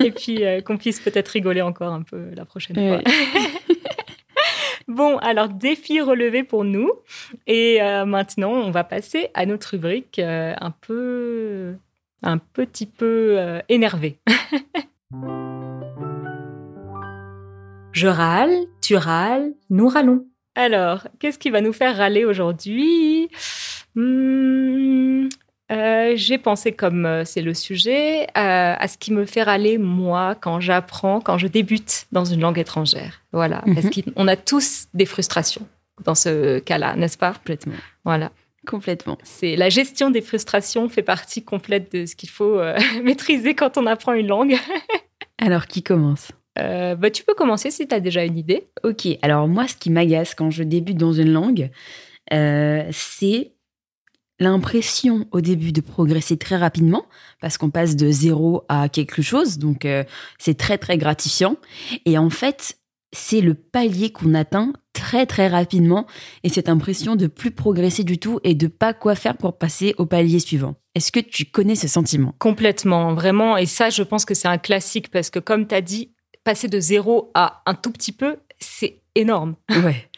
Et 0.00 0.10
puis 0.10 0.42
qu'on 0.64 0.76
puisse 0.76 1.00
peut-être 1.00 1.28
rigoler 1.28 1.62
encore 1.62 1.92
un 1.92 2.02
peu 2.02 2.30
la 2.34 2.44
prochaine 2.44 2.76
fois. 2.76 3.00
Bon, 4.88 5.16
alors 5.18 5.48
défi 5.48 6.00
relevé 6.00 6.42
pour 6.42 6.64
nous. 6.64 6.90
Et 7.46 7.82
euh, 7.82 8.04
maintenant, 8.04 8.52
on 8.52 8.70
va 8.70 8.84
passer 8.84 9.28
à 9.34 9.46
notre 9.46 9.70
rubrique 9.70 10.18
euh, 10.18 10.54
un 10.60 10.70
peu, 10.70 11.74
un 12.22 12.38
petit 12.38 12.86
peu 12.86 13.36
euh, 13.38 13.60
énervée. 13.68 14.18
Je 17.94 18.08
râle, 18.08 18.50
tu 18.82 18.96
râles, 18.96 19.52
nous 19.70 19.88
râlons. 19.88 20.26
Alors, 20.56 21.06
qu'est-ce 21.20 21.38
qui 21.38 21.50
va 21.50 21.60
nous 21.60 21.72
faire 21.72 21.96
râler 21.96 22.24
aujourd'hui? 22.24 23.28
Hmm, 23.94 25.28
euh, 25.70 26.12
J'ai 26.16 26.38
pensé, 26.38 26.72
comme 26.72 27.06
euh, 27.06 27.24
c'est 27.24 27.40
le 27.40 27.54
sujet, 27.54 28.24
euh, 28.24 28.26
à 28.78 28.88
ce 28.88 28.98
qui 28.98 29.12
me 29.12 29.24
fait 29.26 29.42
râler, 29.44 29.78
moi, 29.78 30.34
quand 30.34 30.58
j'apprends, 30.60 31.20
quand 31.20 31.38
je 31.38 31.46
débute 31.46 32.06
dans 32.12 32.24
une 32.24 32.40
langue 32.40 32.58
étrangère. 32.58 33.22
Voilà, 33.32 33.62
parce 33.74 33.86
Mhm. 33.96 34.12
qu'on 34.14 34.26
a 34.28 34.36
tous 34.36 34.86
des 34.92 35.06
frustrations 35.06 35.66
dans 36.04 36.16
ce 36.16 36.58
cas-là, 36.58 36.96
n'est-ce 36.96 37.16
pas? 37.18 37.32
Complètement. 37.34 37.74
Voilà. 38.04 38.32
Complètement. 38.66 39.18
C'est 39.22 39.56
la 39.56 39.68
gestion 39.68 40.10
des 40.10 40.22
frustrations 40.22 40.88
fait 40.88 41.02
partie 41.02 41.44
complète 41.44 41.92
de 41.92 42.06
ce 42.06 42.16
qu'il 42.16 42.30
faut 42.30 42.58
euh, 42.58 42.76
maîtriser 43.04 43.54
quand 43.54 43.76
on 43.78 43.86
apprend 43.86 44.14
une 44.14 44.26
langue. 44.26 44.56
Alors 45.38 45.66
qui 45.66 45.82
commence? 45.82 46.32
Euh, 46.58 46.94
bah, 46.94 47.10
tu 47.10 47.24
peux 47.24 47.34
commencer 47.34 47.70
si 47.70 47.86
tu 47.88 47.94
as 47.94 48.00
déjà 48.00 48.24
une 48.24 48.38
idée. 48.38 48.68
Ok, 48.82 49.06
alors 49.22 49.48
moi, 49.48 49.66
ce 49.66 49.76
qui 49.76 49.90
m'agace 49.90 50.34
quand 50.34 50.50
je 50.50 50.62
débute 50.62 50.98
dans 50.98 51.12
une 51.12 51.32
langue, 51.32 51.70
euh, 52.32 52.84
c'est 52.92 53.52
l'impression 54.40 55.26
au 55.30 55.40
début 55.40 55.72
de 55.72 55.80
progresser 55.80 56.36
très 56.36 56.56
rapidement, 56.56 57.06
parce 57.40 57.56
qu'on 57.56 57.70
passe 57.70 57.96
de 57.96 58.10
zéro 58.10 58.64
à 58.68 58.88
quelque 58.88 59.22
chose, 59.22 59.58
donc 59.58 59.84
euh, 59.84 60.04
c'est 60.38 60.58
très 60.58 60.76
très 60.78 60.98
gratifiant. 60.98 61.56
Et 62.04 62.18
en 62.18 62.30
fait, 62.30 62.78
c'est 63.12 63.40
le 63.40 63.54
palier 63.54 64.10
qu'on 64.10 64.34
atteint 64.34 64.72
très 64.92 65.26
très 65.26 65.46
rapidement, 65.46 66.06
et 66.42 66.48
cette 66.48 66.68
impression 66.68 67.14
de 67.14 67.28
plus 67.28 67.52
progresser 67.52 68.02
du 68.02 68.18
tout 68.18 68.40
et 68.42 68.54
de 68.54 68.66
pas 68.66 68.92
quoi 68.92 69.14
faire 69.14 69.36
pour 69.36 69.56
passer 69.56 69.94
au 69.98 70.06
palier 70.06 70.40
suivant. 70.40 70.74
Est-ce 70.94 71.12
que 71.12 71.20
tu 71.20 71.44
connais 71.44 71.76
ce 71.76 71.88
sentiment? 71.88 72.34
Complètement, 72.38 73.14
vraiment. 73.14 73.56
Et 73.56 73.66
ça, 73.66 73.90
je 73.90 74.02
pense 74.02 74.24
que 74.24 74.34
c'est 74.34 74.48
un 74.48 74.58
classique, 74.58 75.10
parce 75.10 75.30
que 75.30 75.38
comme 75.38 75.66
tu 75.66 75.74
as 75.74 75.80
dit, 75.80 76.13
passer 76.44 76.68
de 76.68 76.78
zéro 76.80 77.30
à 77.34 77.62
un 77.66 77.74
tout 77.74 77.90
petit 77.90 78.12
peu, 78.12 78.36
c'est 78.60 79.00
énorme. 79.14 79.56
Ouais, 79.82 80.08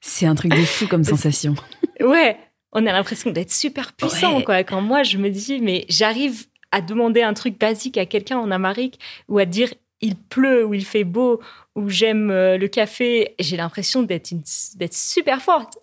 c'est 0.00 0.26
un 0.26 0.34
truc 0.34 0.52
de 0.52 0.62
fou 0.64 0.86
comme 0.86 1.04
sensation. 1.04 1.54
Ouais, 2.00 2.36
on 2.72 2.86
a 2.86 2.92
l'impression 2.92 3.30
d'être 3.30 3.50
super 3.52 3.92
puissant, 3.92 4.38
Ouais. 4.38 4.44
quoi. 4.44 4.64
Quand 4.64 4.80
moi, 4.80 5.02
je 5.02 5.18
me 5.18 5.28
dis, 5.30 5.60
mais 5.60 5.84
j'arrive 5.88 6.46
à 6.72 6.80
demander 6.80 7.22
un 7.22 7.34
truc 7.34 7.58
basique 7.58 7.98
à 7.98 8.06
quelqu'un 8.06 8.38
en 8.38 8.50
Amérique 8.50 9.00
ou 9.28 9.38
à 9.38 9.44
dire 9.44 9.72
il 10.00 10.16
pleut 10.16 10.64
ou 10.64 10.72
il 10.72 10.84
fait 10.84 11.04
beau 11.04 11.40
ou 11.76 11.88
j'aime 11.90 12.30
euh, 12.30 12.56
le 12.56 12.68
café, 12.68 13.34
j'ai 13.38 13.56
l'impression 13.56 14.02
d'être 14.02 14.30
d'être 14.76 14.94
super 14.94 15.42
forte. 15.42 15.78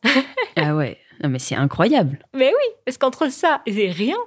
Ah 0.55 0.75
ouais, 0.75 0.97
non 1.21 1.29
mais 1.29 1.39
c'est 1.39 1.55
incroyable, 1.55 2.25
Mais 2.35 2.47
oui, 2.47 2.73
parce 2.85 2.97
qu'entre 2.97 3.31
ça 3.31 3.61
et 3.67 3.91
rien, 3.91 4.17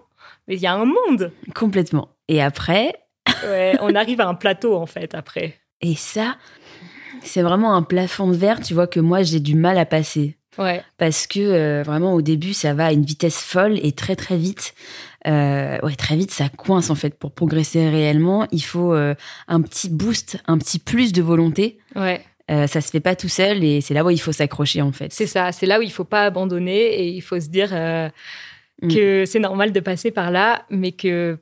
mais 0.46 0.54
il 0.56 0.60
y 0.60 0.66
a 0.66 0.74
un 0.74 0.84
monde. 0.84 1.32
complètement. 1.56 2.10
Et 2.28 2.40
après, 2.40 2.94
Ouais, 3.44 3.76
on 3.80 3.94
arrive 3.94 4.20
à 4.20 4.28
un 4.28 4.34
plateau 4.34 4.76
en 4.76 4.86
fait 4.86 5.14
après. 5.14 5.54
et 5.80 5.94
ça, 5.94 6.36
c'est 7.22 7.42
vraiment 7.42 7.74
un 7.74 7.82
plafond 7.82 8.28
de 8.28 8.36
verre, 8.36 8.60
tu 8.60 8.74
vois, 8.74 8.86
que 8.86 9.00
moi 9.00 9.22
j'ai 9.22 9.40
du 9.40 9.54
mal 9.54 9.78
à 9.78 9.84
passer. 9.86 10.36
Ouais, 10.58 10.82
parce 10.98 11.26
que 11.28 11.38
euh, 11.40 11.82
vraiment 11.84 12.12
au 12.12 12.22
début 12.22 12.52
ça 12.54 12.74
va 12.74 12.86
à 12.86 12.92
une 12.92 13.04
vitesse 13.04 13.40
folle 13.40 13.78
et 13.84 13.92
très 13.92 14.16
très 14.16 14.36
vite 14.36 14.74
euh, 15.28 15.78
ouais 15.84 15.94
très 15.94 16.16
vite 16.16 16.32
ça 16.32 16.48
coince 16.48 16.90
en 16.90 16.96
fait 16.96 17.14
pour 17.16 17.30
progresser 17.32 17.88
réellement 17.88 18.48
il 18.50 18.60
faut 18.64 18.92
euh, 18.92 19.14
un 19.46 19.62
petit 19.62 19.88
boost 19.88 20.38
un 20.48 20.58
petit 20.58 20.80
plus 20.80 21.12
de 21.12 21.22
volonté 21.22 21.78
ouais, 21.94 22.20
Euh, 22.50 22.66
ça 22.66 22.80
se 22.80 22.90
fait 22.90 22.98
pas 23.00 23.14
tout 23.14 23.28
seul 23.28 23.62
et 23.62 23.80
c'est 23.80 23.94
là 23.94 24.04
où 24.04 24.10
il 24.10 24.20
faut 24.20 24.32
s'accrocher 24.32 24.82
en 24.82 24.90
fait 24.90 25.12
c'est 25.12 25.28
ça. 25.28 25.52
C'est 25.52 25.66
là 25.66 25.78
où 25.78 25.82
il 25.82 25.92
faut 25.92 26.04
pas 26.04 26.24
abandonner 26.24 26.80
et 27.00 27.08
il 27.08 27.20
faut 27.22 27.38
se 27.40 27.48
dire 27.48 27.70
euh, 27.72 28.08
Mm. 28.82 28.88
que 28.94 29.24
c'est 29.26 29.38
normal 29.40 29.72
de 29.72 29.80
passer 29.80 30.10
par 30.10 30.30
là, 30.30 30.64
mais 30.70 30.92
que 30.92 31.38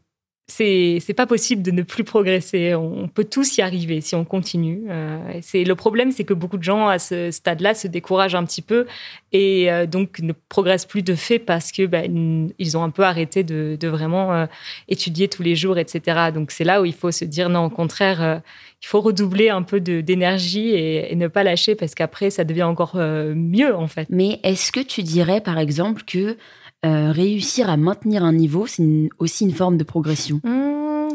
c'est 0.50 1.14
pas 1.14 1.26
possible 1.26 1.62
de 1.62 1.70
ne 1.70 1.82
plus 1.82 2.04
progresser. 2.04 2.74
On 2.74 3.06
peut 3.06 3.24
tous 3.24 3.58
y 3.58 3.62
arriver 3.62 4.00
si 4.00 4.14
on 4.14 4.24
continue. 4.24 4.82
Euh, 4.88 5.18
c'est 5.42 5.62
le 5.62 5.74
problème, 5.74 6.10
c'est 6.10 6.24
que 6.24 6.32
beaucoup 6.32 6.56
de 6.56 6.62
gens 6.62 6.88
à 6.88 6.98
ce 6.98 7.30
stade-là 7.30 7.74
se 7.74 7.86
découragent 7.86 8.34
un 8.34 8.44
petit 8.44 8.62
peu 8.62 8.86
et 9.32 9.70
euh, 9.70 9.84
donc 9.86 10.20
ne 10.20 10.32
progressent 10.48 10.86
plus 10.86 11.02
de 11.02 11.14
fait 11.14 11.38
parce 11.38 11.70
que 11.70 11.84
bah, 11.84 12.02
ils 12.58 12.76
ont 12.76 12.82
un 12.82 12.90
peu 12.90 13.02
arrêté 13.02 13.44
de, 13.44 13.76
vraiment 13.86 14.32
euh, 14.32 14.46
étudier 14.88 15.28
tous 15.28 15.42
les 15.42 15.54
jours, 15.54 15.76
etc. 15.78 16.30
Donc 16.32 16.50
c'est 16.50 16.64
là 16.64 16.80
où 16.80 16.86
il 16.86 16.94
faut 16.94 17.12
se 17.12 17.26
dire 17.26 17.50
non, 17.50 17.66
au 17.66 17.70
contraire, 17.70 18.40
il 18.82 18.86
faut 18.86 19.02
redoubler 19.02 19.50
un 19.50 19.62
peu 19.62 19.80
d'énergie 19.80 20.70
et, 20.70 21.14
ne 21.14 21.28
pas 21.28 21.42
lâcher 21.42 21.74
parce 21.74 21.94
qu'après 21.94 22.30
ça 22.30 22.44
devient 22.44 22.62
encore 22.62 22.96
mieux 22.96 23.74
en 23.74 23.88
fait. 23.88 24.06
mais 24.08 24.38
est-ce 24.44 24.70
que 24.70 24.80
tu 24.80 25.02
dirais 25.02 25.40
par 25.40 25.58
exemple 25.58 26.02
que 26.06 26.36
euh, 26.86 27.10
réussir 27.12 27.68
à 27.70 27.76
maintenir 27.76 28.24
un 28.24 28.32
niveau 28.32 28.66
c'est 28.66 29.08
aussi 29.18 29.44
une 29.44 29.52
forme 29.54 29.76
de 29.76 29.84
progression 29.84 30.40
Hmm, 30.44 31.08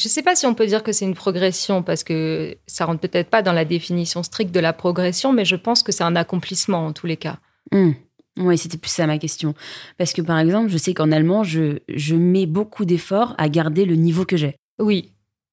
Je 0.00 0.08
sais 0.08 0.22
pas 0.22 0.34
si 0.34 0.46
on 0.46 0.54
peut 0.54 0.66
dire 0.66 0.82
que 0.82 0.92
c'est 0.92 1.04
une 1.04 1.14
progression 1.14 1.82
parce 1.82 2.04
que 2.04 2.56
ça 2.66 2.84
rentre 2.84 3.00
peut-être 3.00 3.30
pas 3.30 3.42
dans 3.42 3.52
la 3.52 3.64
définition 3.64 4.22
stricte 4.22 4.52
de 4.54 4.60
la 4.60 4.72
progression, 4.72 5.32
mais 5.32 5.44
je 5.44 5.56
pense 5.56 5.82
que 5.82 5.92
c'est 5.92 6.04
un 6.04 6.16
accomplissement 6.16 6.86
en 6.86 6.92
tous 6.92 7.06
les 7.06 7.16
cas. 7.16 7.38
Hmm. 7.72 7.92
Oui, 8.38 8.56
c'était 8.56 8.78
plus 8.78 8.90
ça 8.90 9.06
ma 9.08 9.18
question. 9.18 9.54
Parce 9.96 10.12
que 10.12 10.22
par 10.22 10.38
exemple, 10.38 10.68
je 10.68 10.78
sais 10.78 10.94
qu'en 10.94 11.10
allemand, 11.10 11.42
je, 11.42 11.78
je 11.88 12.14
mets 12.14 12.46
beaucoup 12.46 12.84
d'efforts 12.84 13.34
à 13.38 13.48
garder 13.48 13.84
le 13.84 13.96
niveau 13.96 14.24
que 14.24 14.36
j'ai. 14.36 14.54
Oui, 14.78 15.10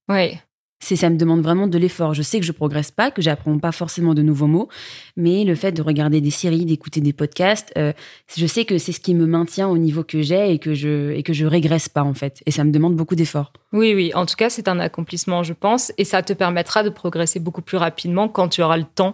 oui, 0.07 0.37
C'est, 0.79 0.97
ça 0.97 1.09
me 1.09 1.17
demande 1.17 1.41
vraiment 1.41 1.67
de 1.67 1.77
l'effort. 1.77 2.13
Je 2.13 2.21
sais 2.21 2.39
que 2.39 2.45
je 2.45 2.51
progresse 2.51 2.91
pas, 2.91 3.09
que 3.09 3.21
j'apprends 3.21 3.57
pas 3.59 3.71
forcément 3.71 4.13
de 4.13 4.21
nouveaux 4.21 4.47
mots, 4.47 4.67
mais 5.15 5.43
le 5.43 5.55
fait 5.55 5.71
de 5.71 5.81
regarder 5.81 6.21
des 6.21 6.31
séries, 6.31 6.65
d'écouter 6.65 7.01
des 7.01 7.13
podcasts, 7.13 7.71
euh, 7.77 7.93
je 8.35 8.45
sais 8.45 8.65
que 8.65 8.77
c'est 8.77 8.91
ce 8.91 8.99
qui 8.99 9.15
me 9.15 9.25
maintient 9.25 9.67
au 9.67 9.77
niveau 9.77 10.03
que 10.03 10.21
j'ai 10.21 10.51
et 10.51 10.59
que 10.59 10.73
je 10.73 11.11
et 11.11 11.23
que 11.23 11.33
je 11.33 11.45
régresse 11.45 11.89
pas 11.89 12.03
en 12.03 12.13
fait. 12.13 12.43
Et 12.45 12.51
ça 12.51 12.63
me 12.63 12.71
demande 12.71 12.95
beaucoup 12.95 13.15
d'efforts. 13.15 13.53
oui, 13.71 13.93
oui. 13.95 14.11
En 14.15 14.25
tout 14.25 14.35
cas, 14.35 14.49
c'est 14.49 14.67
un 14.67 14.79
accomplissement, 14.79 15.43
je 15.43 15.53
pense, 15.53 15.91
et 15.97 16.03
ça 16.03 16.21
te 16.21 16.33
permettra 16.33 16.83
de 16.83 16.89
progresser 16.89 17.39
beaucoup 17.39 17.61
plus 17.61 17.77
rapidement 17.77 18.27
quand 18.27 18.49
tu 18.49 18.61
auras 18.61 18.77
le 18.77 18.83
temps 18.83 19.13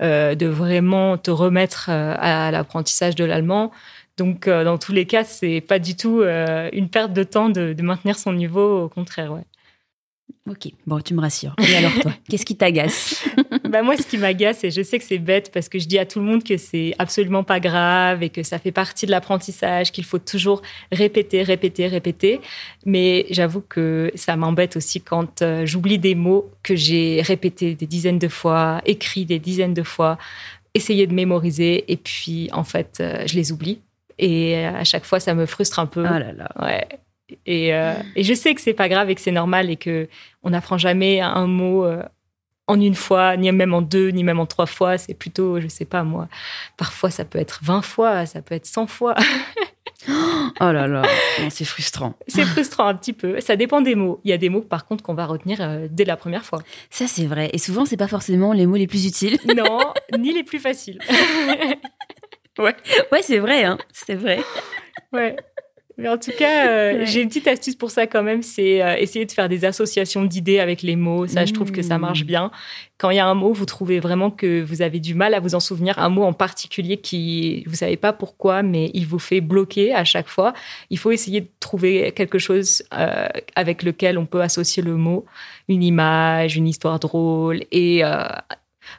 euh, 0.00 0.34
de 0.34 0.46
vraiment 0.46 1.18
te 1.18 1.30
remettre 1.30 1.86
euh, 1.90 2.14
à 2.18 2.50
l'apprentissage 2.50 3.14
de 3.14 3.24
l'allemand. 3.24 3.70
Donc, 4.18 4.46
dans 4.46 4.76
tous 4.76 4.92
les 4.92 5.06
cas, 5.06 5.24
c'est 5.24 5.62
pas 5.62 5.78
du 5.78 5.96
tout 5.96 6.22
une 6.22 6.88
perte 6.90 7.14
de 7.14 7.22
temps 7.22 7.48
de, 7.48 7.72
de 7.72 7.82
maintenir 7.82 8.18
son 8.18 8.34
niveau, 8.34 8.84
au 8.84 8.88
contraire, 8.90 9.32
ouais. 9.32 9.44
Ok, 10.48 10.68
bon, 10.86 11.00
tu 11.00 11.14
me 11.14 11.20
rassures. 11.20 11.54
Et 11.58 11.76
alors 11.76 11.92
toi, 12.00 12.12
qu'est-ce 12.28 12.44
qui 12.44 12.56
t'agace 12.56 13.24
Bah 13.68 13.82
moi, 13.82 13.96
ce 13.96 14.06
qui 14.06 14.18
m'agace, 14.18 14.64
et 14.64 14.70
je 14.70 14.82
sais 14.82 14.98
que 14.98 15.04
c'est 15.04 15.18
bête 15.18 15.50
parce 15.52 15.68
que 15.68 15.78
je 15.78 15.86
dis 15.86 15.98
à 15.98 16.04
tout 16.04 16.18
le 16.18 16.26
monde 16.26 16.44
que 16.44 16.56
c'est 16.56 16.94
absolument 16.98 17.44
pas 17.44 17.60
grave 17.60 18.22
et 18.22 18.28
que 18.28 18.42
ça 18.42 18.58
fait 18.58 18.72
partie 18.72 19.06
de 19.06 19.10
l'apprentissage, 19.10 19.92
qu'il 19.92 20.04
faut 20.04 20.18
toujours 20.18 20.62
répéter, 20.90 21.42
répéter, 21.42 21.86
répéter. 21.86 22.40
Mais 22.84 23.26
j'avoue 23.30 23.62
que 23.62 24.10
ça 24.14 24.36
m'embête 24.36 24.76
aussi 24.76 25.00
quand 25.00 25.42
euh, 25.42 25.64
j'oublie 25.64 25.98
des 25.98 26.14
mots 26.14 26.50
que 26.62 26.76
j'ai 26.76 27.22
répétés 27.22 27.74
des 27.74 27.86
dizaines 27.86 28.18
de 28.18 28.28
fois, 28.28 28.82
écrits 28.84 29.24
des 29.24 29.38
dizaines 29.38 29.74
de 29.74 29.82
fois, 29.82 30.18
essayé 30.74 31.06
de 31.06 31.14
mémoriser 31.14 31.90
et 31.90 31.96
puis 31.96 32.48
en 32.52 32.64
fait, 32.64 32.98
euh, 33.00 33.24
je 33.26 33.34
les 33.34 33.52
oublie. 33.52 33.80
Et 34.18 34.56
euh, 34.56 34.76
à 34.76 34.84
chaque 34.84 35.04
fois, 35.04 35.20
ça 35.20 35.34
me 35.34 35.46
frustre 35.46 35.78
un 35.78 35.86
peu. 35.86 36.04
Ah 36.06 36.18
là 36.18 36.32
là. 36.32 36.48
Ouais. 36.60 36.86
Et, 37.46 37.74
euh, 37.74 37.94
et 38.14 38.24
je 38.24 38.34
sais 38.34 38.54
que 38.54 38.60
c'est 38.60 38.74
pas 38.74 38.88
grave 38.88 39.10
et 39.10 39.14
que 39.14 39.20
c'est 39.20 39.32
normal 39.32 39.70
et 39.70 39.76
que 39.76 40.08
on 40.42 40.50
n'apprend 40.50 40.78
jamais 40.78 41.20
un 41.20 41.46
mot 41.46 41.84
euh, 41.84 42.02
en 42.66 42.80
une 42.80 42.94
fois, 42.94 43.36
ni 43.36 43.50
même 43.52 43.74
en 43.74 43.82
deux, 43.82 44.08
ni 44.08 44.24
même 44.24 44.40
en 44.40 44.46
trois 44.46 44.66
fois. 44.66 44.98
C'est 44.98 45.14
plutôt, 45.14 45.60
je 45.60 45.68
sais 45.68 45.84
pas 45.84 46.04
moi, 46.04 46.28
parfois 46.76 47.10
ça 47.10 47.24
peut 47.24 47.38
être 47.38 47.60
20 47.62 47.82
fois, 47.82 48.26
ça 48.26 48.42
peut 48.42 48.54
être 48.54 48.66
100 48.66 48.86
fois. 48.86 49.14
Oh 50.60 50.72
là 50.72 50.88
là, 50.88 51.02
c'est 51.48 51.64
frustrant. 51.64 52.14
c'est 52.26 52.44
frustrant 52.44 52.86
un 52.88 52.94
petit 52.94 53.12
peu. 53.12 53.40
Ça 53.40 53.54
dépend 53.54 53.80
des 53.80 53.94
mots. 53.94 54.20
Il 54.24 54.30
y 54.30 54.32
a 54.32 54.36
des 54.36 54.48
mots 54.48 54.60
par 54.60 54.86
contre 54.86 55.04
qu'on 55.04 55.14
va 55.14 55.26
retenir 55.26 55.60
euh, 55.60 55.86
dès 55.88 56.04
la 56.04 56.16
première 56.16 56.44
fois. 56.44 56.60
Ça 56.90 57.06
c'est 57.06 57.26
vrai. 57.26 57.50
Et 57.52 57.58
souvent, 57.58 57.84
c'est 57.84 57.96
pas 57.96 58.08
forcément 58.08 58.52
les 58.52 58.66
mots 58.66 58.76
les 58.76 58.86
plus 58.86 59.06
utiles. 59.06 59.38
Non, 59.56 59.78
ni 60.18 60.32
les 60.32 60.42
plus 60.42 60.58
faciles. 60.58 60.98
Ouais, 62.58 63.22
c'est 63.22 63.38
vrai, 63.38 63.64
hein. 63.64 63.78
C'est 63.92 64.14
vrai. 64.14 64.40
Ouais. 65.12 65.36
Mais 66.02 66.08
en 66.08 66.18
tout 66.18 66.32
cas, 66.38 66.68
euh, 66.68 66.92
Ouais. 66.98 67.06
j'ai 67.06 67.22
une 67.22 67.28
petite 67.28 67.46
astuce 67.48 67.74
pour 67.76 67.90
ça 67.90 68.06
quand 68.06 68.22
même, 68.22 68.42
c'est 68.42 68.82
euh, 68.82 68.96
essayer 68.98 69.24
de 69.24 69.32
faire 69.32 69.48
des 69.48 69.64
associations 69.64 70.24
d'idées 70.24 70.58
avec 70.58 70.82
les 70.82 70.96
mots. 70.96 71.26
Ça, 71.26 71.44
je 71.46 71.52
trouve 71.52 71.72
que 71.72 71.80
ça 71.82 71.98
marche 71.98 72.22
Mmh. 72.24 72.26
bien. 72.26 72.50
Quand 72.98 73.10
il 73.10 73.16
y 73.16 73.20
a 73.20 73.26
un 73.26 73.34
mot, 73.34 73.52
vous 73.52 73.64
trouvez 73.66 73.98
vraiment 74.00 74.30
que 74.30 74.60
vous 74.62 74.82
avez 74.82 75.00
du 75.00 75.14
mal 75.14 75.34
à 75.34 75.40
vous 75.40 75.54
en 75.54 75.60
souvenir, 75.60 75.98
un 75.98 76.08
mot 76.08 76.22
en 76.24 76.32
particulier 76.32 76.98
qui, 76.98 77.64
vous 77.66 77.74
savez 77.76 77.96
pas 77.96 78.12
pourquoi, 78.12 78.62
mais 78.62 78.90
il 78.94 79.06
vous 79.06 79.18
fait 79.18 79.40
bloquer 79.40 79.92
à 79.94 80.04
chaque 80.04 80.28
fois. 80.28 80.52
Il 80.90 80.98
faut 80.98 81.10
essayer 81.10 81.40
de 81.40 81.48
trouver 81.60 82.12
quelque 82.12 82.38
chose 82.38 82.82
euh, 82.94 83.26
avec 83.56 83.82
lequel 83.82 84.18
on 84.18 84.26
peut 84.26 84.40
associer 84.42 84.82
le 84.82 84.96
mot, 84.96 85.24
une 85.68 85.82
image, 85.82 86.56
une 86.56 86.68
histoire 86.68 86.98
drôle 87.00 87.62
et 87.72 88.02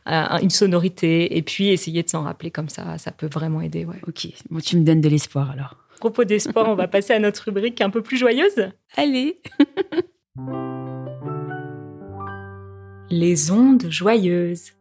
un- 0.05 0.39
une 0.41 0.49
sonorité, 0.49 1.37
et 1.37 1.41
puis 1.41 1.69
essayer 1.69 2.03
de 2.03 2.09
s'en 2.09 2.23
rappeler 2.23 2.51
comme 2.51 2.69
ça. 2.69 2.97
Ça 2.97 3.11
peut 3.11 3.27
vraiment 3.31 3.61
aider. 3.61 3.85
Ouais. 3.85 4.01
Ok, 4.07 4.27
bon, 4.49 4.59
tu 4.59 4.77
me 4.77 4.83
donnes 4.83 5.01
de 5.01 5.09
l'espoir 5.09 5.51
alors. 5.51 5.75
Propos 6.03 6.25
des 6.25 6.39
sports, 6.39 6.67
on 6.67 6.75
va 6.75 6.89
passer 6.89 7.13
à 7.13 7.19
notre 7.19 7.45
rubrique 7.45 7.79
un 7.79 7.89
peu 7.89 8.01
plus 8.01 8.17
joyeuse. 8.17 8.71
Allez. 8.97 9.39
Les 13.09 13.51
ondes 13.51 13.85
joyeuses. 13.89 14.73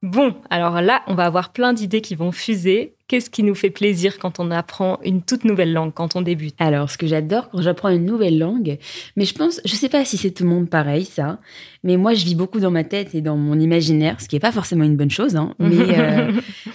Bon, 0.00 0.36
alors 0.48 0.80
là, 0.80 1.02
on 1.08 1.16
va 1.16 1.24
avoir 1.24 1.52
plein 1.52 1.72
d'idées 1.72 2.02
qui 2.02 2.14
vont 2.14 2.30
fuser. 2.30 2.94
Qu'est-ce 3.08 3.30
qui 3.30 3.42
nous 3.42 3.54
fait 3.54 3.70
plaisir 3.70 4.18
quand 4.18 4.38
on 4.38 4.50
apprend 4.50 4.98
une 5.02 5.22
toute 5.22 5.44
nouvelle 5.44 5.72
langue, 5.72 5.94
quand 5.94 6.14
on 6.14 6.20
débute? 6.20 6.54
Alors, 6.58 6.90
ce 6.90 6.98
que 6.98 7.06
j'adore 7.06 7.48
quand 7.48 7.62
j'apprends 7.62 7.88
une 7.88 8.04
nouvelle 8.04 8.38
langue, 8.38 8.78
mais 9.16 9.24
je 9.24 9.34
pense, 9.34 9.62
je 9.64 9.74
sais 9.74 9.88
pas 9.88 10.04
si 10.04 10.18
c'est 10.18 10.30
tout 10.30 10.44
le 10.44 10.50
monde 10.50 10.68
pareil, 10.68 11.06
ça, 11.06 11.40
mais 11.82 11.96
moi, 11.96 12.12
je 12.12 12.26
vis 12.26 12.34
beaucoup 12.34 12.60
dans 12.60 12.70
ma 12.70 12.84
tête 12.84 13.14
et 13.14 13.22
dans 13.22 13.36
mon 13.36 13.58
imaginaire, 13.58 14.20
ce 14.20 14.28
qui 14.28 14.36
est 14.36 14.40
pas 14.40 14.52
forcément 14.52 14.84
une 14.84 14.96
bonne 14.96 15.10
chose, 15.10 15.36
hein, 15.36 15.54
mais, 15.58 15.98
euh, 15.98 16.32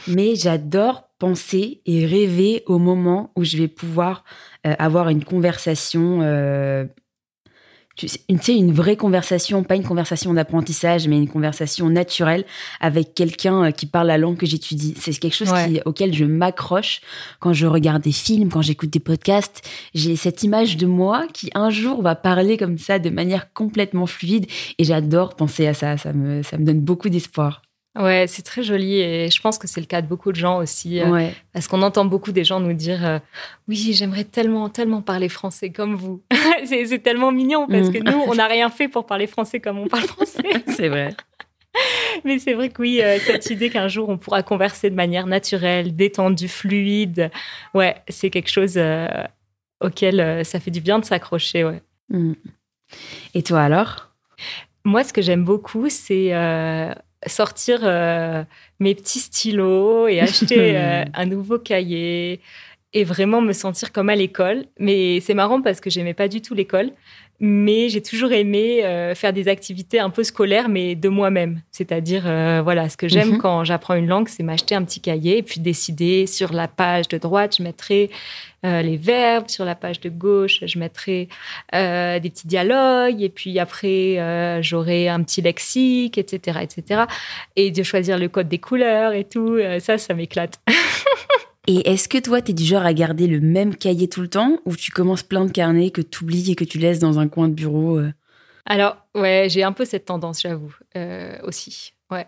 mais 0.07 0.35
j'adore 0.35 1.07
penser 1.19 1.81
et 1.85 2.05
rêver 2.05 2.63
au 2.65 2.79
moment 2.79 3.31
où 3.35 3.43
je 3.43 3.55
vais 3.55 3.67
pouvoir 3.67 4.23
euh, 4.65 4.73
avoir 4.79 5.09
une 5.09 5.23
conversation 5.23 6.19
euh, 6.21 6.85
tu 7.95 8.07
sais, 8.07 8.19
une, 8.27 8.71
vraie 8.71 8.95
conversation, 8.97 9.63
pas 9.63 9.75
une 9.75 9.83
conversation 9.83 10.33
d'apprentissage, 10.33 11.07
mais 11.07 11.17
une 11.17 11.29
conversation 11.29 11.89
naturelle 11.89 12.43
avec 12.79 13.13
quelqu'un 13.13 13.65
euh, 13.65 13.71
qui 13.71 13.85
parle 13.85 14.07
la 14.07 14.17
langue 14.17 14.37
que 14.37 14.47
j'étudie. 14.47 14.95
C'est 14.97 15.11
quelque 15.13 15.35
chose 15.35 15.51
Ouais. 15.51 15.73
qui, 15.73 15.81
auquel 15.85 16.13
je 16.13 16.25
m'accroche 16.25 17.01
quand 17.39 17.53
je 17.53 17.67
regarde 17.67 18.01
des 18.01 18.11
films, 18.11 18.49
quand 18.49 18.63
j'écoute 18.63 18.89
des 18.89 18.99
podcasts. 18.99 19.61
J'ai 19.93 20.15
cette 20.15 20.41
image 20.43 20.77
de 20.77 20.87
moi 20.87 21.27
qui 21.33 21.51
un 21.53 21.69
jour 21.69 22.01
va 22.01 22.15
parler 22.15 22.57
comme 22.57 22.79
ça 22.79 22.97
de 22.97 23.09
manière 23.11 23.53
complètement 23.53 24.07
fluide 24.07 24.47
et 24.79 24.83
j'adore 24.83 25.35
penser 25.35 25.67
à 25.67 25.73
ça. 25.75 25.97
Ça 25.97 26.13
me, 26.13 26.41
ça 26.41 26.57
me 26.57 26.65
donne 26.65 26.79
beaucoup 26.79 27.09
d'espoir. 27.09 27.61
Ouais, 27.95 28.25
c'est 28.27 28.41
très 28.41 28.63
joli 28.63 28.99
et 28.99 29.29
je 29.29 29.39
pense 29.39 29.59
que 29.59 29.67
c'est 29.67 29.79
le 29.79 29.85
cas 29.85 30.01
de 30.01 30.07
beaucoup 30.07 30.31
de 30.31 30.35
gens 30.35 30.57
aussi. 30.57 30.99
euh. 30.99 31.29
Parce 31.53 31.67
qu'on 31.67 31.83
entend 31.83 32.05
beaucoup 32.05 32.31
des 32.31 32.43
gens 32.43 32.59
nous 32.59 32.73
dire 32.73 33.05
euh, 33.05 33.19
Oui, 33.67 33.91
j'aimerais 33.93 34.23
tellement, 34.23 34.67
tellement 34.69 35.01
parler 35.03 35.29
français 35.29 35.69
comme 35.71 35.93
vous. 35.93 36.23
c'est 36.65 37.03
tellement 37.03 37.31
mignon 37.31 37.67
parce 37.67 37.89
Mm. 37.89 37.93
que 37.93 37.99
nous, 38.11 38.17
on 38.27 38.33
n'a 38.35 38.47
rien 38.47 38.69
fait 38.71 38.87
pour 38.87 39.05
parler 39.05 39.27
français 39.27 39.59
comme 39.59 39.77
on 39.77 39.87
parle 39.87 40.05
français. 40.05 40.41
C'est 40.75 40.89
vrai. 40.89 41.15
Mais 42.25 42.39
c'est 42.39 42.53
vrai 42.53 42.69
que 42.69 42.81
oui, 42.81 42.99
euh, 43.01 43.17
cette 43.19 43.49
idée 43.49 43.69
qu'un 43.71 43.87
jour 43.87 44.07
on 44.09 44.17
pourra 44.17 44.41
converser 44.43 44.89
de 44.91 44.95
manière 44.95 45.25
naturelle, 45.27 45.95
détendue, 45.95 46.47
fluide, 46.47 47.31
ouais, 47.73 47.95
c'est 48.09 48.29
quelque 48.29 48.49
chose 48.51 48.79
auquel 49.81 50.45
ça 50.45 50.59
fait 50.59 50.69
du 50.71 50.81
bien 50.81 50.99
de 50.99 51.05
s'accrocher. 51.05 51.63
Ouais. 51.63 51.81
Mm. 52.09 52.33
Et 53.33 53.43
toi 53.43 53.61
alors? 53.61 54.11
Moi, 54.85 55.03
ce 55.03 55.13
que 55.13 55.21
j'aime 55.21 55.43
beaucoup, 55.45 55.89
c'est 55.89 56.31
sortir 57.27 57.79
euh, 57.83 58.43
mes 58.79 58.95
petits 58.95 59.19
stylos 59.19 60.07
et 60.07 60.19
acheter 60.19 60.73
euh, 60.77 61.05
un 61.13 61.25
nouveau 61.25 61.59
cahier 61.59 62.41
et 62.93 63.03
vraiment 63.03 63.41
me 63.41 63.53
sentir 63.53 63.91
comme 63.91 64.09
à 64.09 64.15
l'école. 64.15 64.65
Mais 64.79 65.19
c'est 65.19 65.33
marrant 65.33 65.61
parce 65.61 65.79
que 65.81 65.89
j'aimais 65.89 66.13
pas 66.13 66.27
du 66.27 66.41
tout 66.41 66.53
l'école, 66.53 66.91
mais 67.39 67.89
j'ai 67.89 68.01
toujours 68.01 68.31
aimé 68.31 68.85
euh, 68.85 69.15
faire 69.15 69.33
des 69.33 69.47
activités 69.47 69.99
un 69.99 70.09
peu 70.11 70.23
scolaires, 70.23 70.69
mais 70.69 70.95
de 70.95 71.09
moi-même. 71.09 71.61
C'est-à-dire, 71.71 72.23
euh, 72.25 72.61
voilà, 72.63 72.87
ce 72.89 72.95
que 72.95 73.07
j'aime 73.07 73.31
Mhm. 73.31 73.37
quand 73.39 73.63
j'apprends 73.63 73.95
une 73.95 74.07
langue, 74.07 74.29
c'est 74.29 74.43
m'acheter 74.43 74.75
un 74.75 74.83
petit 74.83 75.01
cahier 75.01 75.39
et 75.39 75.43
puis 75.43 75.59
décider 75.59 76.27
sur 76.27 76.53
la 76.53 76.67
page 76.67 77.07
de 77.07 77.17
droite, 77.17 77.55
je 77.57 77.63
mettrai 77.63 78.11
euh, 78.65 78.81
les 78.81 78.95
verbes, 78.95 79.49
sur 79.49 79.65
la 79.65 79.75
page 79.75 79.99
de 79.99 80.09
gauche, 80.09 80.63
je 80.65 80.79
mettrai 80.79 81.27
des 81.73 82.29
petits 82.29 82.47
dialogues, 82.47 83.21
et 83.21 83.29
puis 83.29 83.59
après, 83.59 84.61
j'aurai 84.61 85.09
un 85.09 85.21
petit 85.23 85.41
lexique, 85.41 86.17
etc., 86.17 86.59
etc. 86.61 87.01
Et 87.57 87.71
de 87.71 87.83
choisir 87.83 88.17
le 88.17 88.29
code 88.29 88.47
des 88.47 88.59
couleurs 88.59 89.11
et 89.11 89.25
tout, 89.25 89.59
ça, 89.79 89.97
ça 89.97 90.13
m'éclate. 90.13 90.61
Et 91.67 91.89
est-ce 91.89 92.09
que 92.09 92.17
toi, 92.17 92.41
t'es 92.41 92.53
du 92.53 92.63
genre 92.65 92.85
à 92.85 92.93
garder 92.93 93.27
le 93.27 93.39
même 93.39 93.75
cahier 93.75 94.09
tout 94.09 94.21
le 94.21 94.27
temps 94.27 94.57
ou 94.65 94.75
tu 94.75 94.91
commences 94.91 95.23
plein 95.23 95.45
de 95.45 95.51
carnets 95.51 95.91
que 95.91 96.01
tu 96.01 96.23
oublies 96.23 96.51
et 96.51 96.55
que 96.55 96.65
tu 96.65 96.77
laisses 96.77 96.99
dans 96.99 97.19
un 97.19 97.27
coin 97.27 97.47
de 97.47 97.53
bureau 97.53 97.99
euh? 97.99 98.11
Alors, 98.65 98.97
ouais, 99.15 99.47
j'ai 99.49 99.63
un 99.63 99.71
peu 99.73 99.85
cette 99.85 100.05
tendance, 100.05 100.41
j'avoue, 100.41 100.73
euh, 100.97 101.37
aussi. 101.43 101.93
Ouais. 102.11 102.27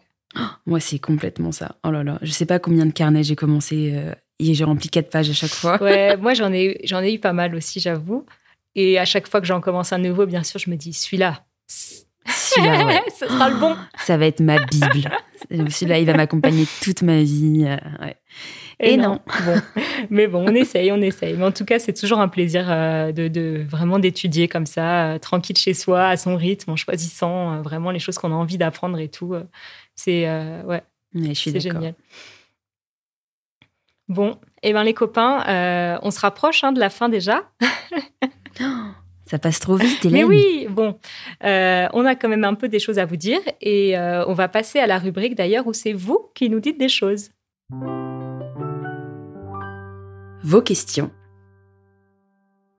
Moi, 0.66 0.80
c'est 0.80 1.00
complètement 1.00 1.52
ça. 1.52 1.76
Oh 1.86 1.92
là 1.92 2.04
là, 2.04 2.18
je 2.22 2.32
sais 2.32 2.46
pas 2.46 2.60
combien 2.60 2.86
de 2.86 2.92
carnets 2.92 3.24
j'ai 3.24 3.36
commencé 3.38 3.94
euh, 3.96 4.14
et 4.40 4.54
j'ai 4.54 4.64
rempli 4.66 4.90
quatre 4.90 5.10
pages 5.10 5.30
à 5.30 5.34
chaque 5.34 5.52
fois. 5.52 5.82
Ouais, 5.82 6.18
moi, 6.22 6.34
j'en 6.34 6.52
ai, 6.52 6.80
j'en 6.84 7.02
ai 7.02 7.14
eu 7.14 7.20
pas 7.20 7.34
mal 7.34 7.56
aussi, 7.56 7.80
j'avoue. 7.80 8.26
Et 8.76 9.00
à 9.00 9.06
chaque 9.06 9.30
fois 9.30 9.40
que 9.40 9.48
j'en 9.48 9.62
commence 9.62 9.94
un 9.94 9.98
nouveau, 9.98 10.26
bien 10.26 10.44
sûr, 10.44 10.60
je 10.60 10.70
me 10.70 10.76
dis, 10.76 10.92
celui-là, 10.92 11.46
Celui-là, 11.68 12.86
ouais. 12.86 13.02
ce 13.18 13.28
sera 13.28 13.50
le 13.50 13.58
bon. 13.58 13.76
ça 14.04 14.18
va 14.18 14.26
être 14.26 14.42
ma 14.42 14.58
bible. 14.66 15.10
Celui-là, 15.70 16.00
il 16.00 16.06
va 16.06 16.14
m'accompagner 16.16 16.66
toute 16.82 17.02
ma 17.02 17.22
vie. 17.24 17.66
ouais. 18.02 18.18
Et 18.80 18.98
non. 18.98 19.20
Bon. 19.46 19.62
Mais 20.10 20.28
bon, 20.28 20.46
on 20.48 20.54
essaye, 20.56 20.92
on 20.92 21.02
essaye. 21.02 21.36
Mais 21.36 21.46
en 21.46 21.52
tout 21.52 21.66
cas, 21.66 21.80
c'est 21.80 21.94
toujours 21.94 22.20
un 22.20 22.28
plaisir 22.28 22.66
euh, 22.70 23.12
de, 23.12 23.28
de 23.28 23.64
vraiment 23.68 24.00
d'étudier 24.00 24.48
comme 24.48 24.66
ça, 24.66 25.14
euh, 25.14 25.20
tranquille 25.20 25.58
chez 25.58 25.74
soi, 25.74 26.08
à 26.08 26.18
son 26.18 26.36
rythme, 26.36 26.72
en 26.72 26.76
choisissant 26.76 27.54
euh, 27.54 27.62
vraiment 27.62 27.92
les 27.92 28.00
choses 28.00 28.18
qu'on 28.18 28.32
a 28.32 28.36
envie 28.36 28.58
d'apprendre 28.58 29.00
et 29.00 29.10
tout. 29.10 29.36
C'est 29.96 30.26
ouais, 30.66 30.66
Ouais, 30.66 30.84
je 31.14 31.34
suis 31.34 31.52
c'est 31.52 31.60
génial. 31.60 31.96
Bon, 34.08 34.38
et 34.62 34.74
ben 34.74 34.84
les 34.84 34.94
copains, 34.94 35.98
on 36.04 36.12
se 36.12 36.20
rapproche 36.20 36.64
hein, 36.64 36.72
de 36.72 36.80
la 36.80 36.90
fin 36.90 37.10
déjà. 37.10 37.44
Ça 39.26 39.40
passe 39.40 39.60
trop 39.60 39.76
vite, 39.76 40.06
Mais 40.06 40.20
Hélène. 40.20 40.26
oui, 40.26 40.68
bon, 40.70 41.00
euh, 41.44 41.88
on 41.94 42.06
a 42.06 42.16
quand 42.16 42.30
même 42.30 42.44
un 42.44 42.54
peu 42.54 42.68
des 42.68 42.78
choses 42.80 43.00
à 43.00 43.06
vous 43.06 43.16
dire 43.16 43.40
et 43.60 43.98
euh, 43.98 44.24
on 44.28 44.34
va 44.34 44.48
passer 44.48 44.78
à 44.78 44.86
la 44.86 45.00
rubrique 45.00 45.34
d'ailleurs 45.34 45.66
où 45.66 45.74
c'est 45.74 45.94
vous 45.94 46.30
qui 46.36 46.48
nous 46.48 46.60
dites 46.60 46.78
des 46.80 46.90
choses. 46.90 47.32
Vos 50.48 50.62
questions. 50.62 51.10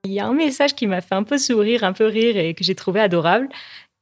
Il 0.05 0.12
y 0.12 0.20
a 0.20 0.26
un 0.29 0.35
message 0.35 0.76
qui 0.76 0.87
m'a 0.87 1.00
fait 1.00 1.16
un 1.16 1.24
peu 1.24 1.37
sourire, 1.37 1.83
un 1.83 1.92
peu 1.92 2.07
rire 2.07 2.37
et 2.37 2.55
que 2.55 2.62
j'ai 2.62 2.76
trouvé 2.76 3.00
adorable. 3.00 3.48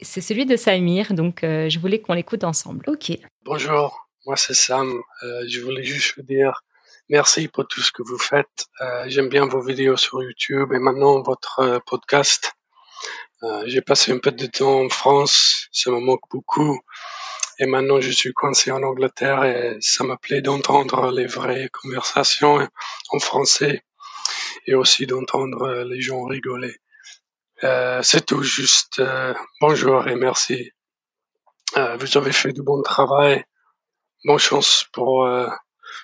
C'est 0.03 0.21
celui 0.21 0.45
de 0.45 0.55
Samir, 0.55 1.15
donc 1.15 1.43
euh, 1.43 1.71
je 1.71 1.79
voulais 1.79 1.99
qu'on 1.99 2.13
l'écoute 2.13 2.45
ensemble. 2.45 2.85
Ok. 2.91 3.17
Bonjour, 3.43 4.07
moi 4.27 4.37
c'est 4.37 4.53
Sam. 4.53 5.01
Euh, 5.23 5.45
je 5.49 5.63
voulais 5.63 5.83
juste 5.83 6.15
vous 6.15 6.23
dire 6.25 6.61
merci 7.09 7.49
pour 7.49 7.67
tout 7.67 7.81
ce 7.81 7.91
que 7.91 8.03
vous 8.03 8.19
faites. 8.19 8.67
Euh, 8.83 9.05
J'aime 9.07 9.31
bien 9.31 9.47
vos 9.47 9.63
vidéos 9.63 9.97
sur 9.97 10.23
YouTube 10.23 10.75
et 10.75 10.79
maintenant 10.79 11.23
votre 11.23 11.61
euh, 11.61 11.79
podcast. 11.87 12.53
Euh, 13.45 13.63
J'ai 13.65 13.81
passé 13.81 14.13
un 14.13 14.19
peu 14.19 14.31
de 14.31 14.45
temps 14.45 14.83
en 14.85 14.91
France, 14.91 15.69
ça 15.73 15.91
me 15.91 16.01
manque 16.01 16.29
beaucoup. 16.31 16.79
Et 17.59 17.67
maintenant 17.67 18.01
je 18.01 18.11
suis 18.11 18.33
coincé 18.33 18.71
en 18.71 18.83
Angleterre 18.83 19.45
et 19.45 19.77
ça 19.81 20.05
me 20.05 20.17
plaît 20.17 20.43
d'entendre 20.43 21.11
les 21.13 21.27
vraies 21.27 21.69
conversations 21.73 22.67
en 23.11 23.19
français 23.19 23.83
et 24.67 24.75
aussi 24.75 25.07
d'entendre 25.07 25.85
les 25.85 26.01
gens 26.01 26.25
rigoler. 26.25 26.77
Euh, 27.63 28.01
C'est 28.03 28.27
tout, 28.27 28.43
juste 28.43 28.99
euh, 28.99 29.35
bonjour 29.61 30.09
et 30.09 30.17
merci. 30.17 30.73
Euh, 31.77 31.97
vous 31.97 32.17
avez 32.17 32.33
fait 32.33 32.53
du 32.53 32.63
bon 32.63 32.83
travail. 32.83 33.45
Bonne 34.25 34.39
chance 34.39 34.87
pour 34.93 35.25
euh, 35.25 35.47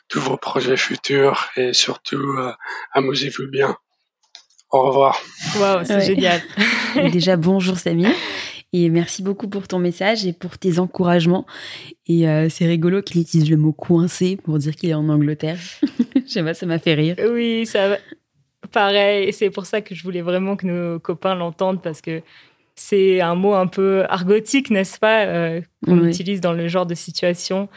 tous 0.09 0.21
vos 0.21 0.37
projets 0.37 0.77
futurs 0.77 1.49
et 1.57 1.73
surtout 1.73 2.37
euh, 2.39 2.53
amusez-vous 2.93 3.49
bien. 3.49 3.77
Au 4.71 4.83
revoir. 4.83 5.21
Waouh, 5.59 5.85
c'est 5.85 5.95
Ouais. 5.97 6.05
génial. 6.05 6.41
Déjà, 7.13 7.37
bonjour 7.37 7.77
Samir. 7.77 8.11
Et 8.73 8.89
merci 8.89 9.23
beaucoup 9.23 9.49
pour 9.49 9.67
ton 9.67 9.79
message 9.81 10.25
et 10.27 10.33
pour 10.33 10.57
tes 10.59 10.79
encouragements. 10.79 11.45
Et 12.07 12.29
euh, 12.29 12.49
c'est 12.49 12.67
rigolo 12.67 13.03
qu'il 13.03 13.21
utilise 13.21 13.51
le 13.51 13.57
mot 13.57 13.73
coincé 13.73 14.37
pour 14.37 14.59
dire 14.59 14.77
qu'il 14.77 14.91
est 14.91 14.95
en 14.95 15.09
Angleterre. 15.09 15.59
Je 16.15 16.21
sais 16.31 16.43
pas, 16.43 16.55
ça 16.55 16.67
m'a 16.67 16.79
fait 16.79 16.95
rire. 16.95 17.17
Oui, 17.33 17.67
ça 17.67 17.89
va. 17.91 17.97
Pareil, 18.73 19.33
c'est 19.33 19.51
pour 19.51 19.67
ça 19.67 19.81
que 19.81 19.95
je 19.97 20.03
voulais 20.05 20.21
vraiment 20.21 20.55
que 20.55 20.67
nos 20.67 21.01
copains 21.01 21.35
l'entendent 21.35 21.83
parce 21.83 22.01
que 22.01 22.23
c'est 22.77 23.21
un 23.21 23.35
mot 23.35 23.55
un 23.55 23.67
peu 23.67 24.05
argotique, 24.09 24.71
n'est-ce 24.71 24.99
pas, 24.99 25.25
euh, 25.25 25.61
qu'on 25.85 25.99
Oui. 25.99 26.09
utilise 26.11 26.41
dans 26.41 26.53
le 26.53 26.69
genre 26.69 26.87
de 26.87 26.95
situation 26.95 27.69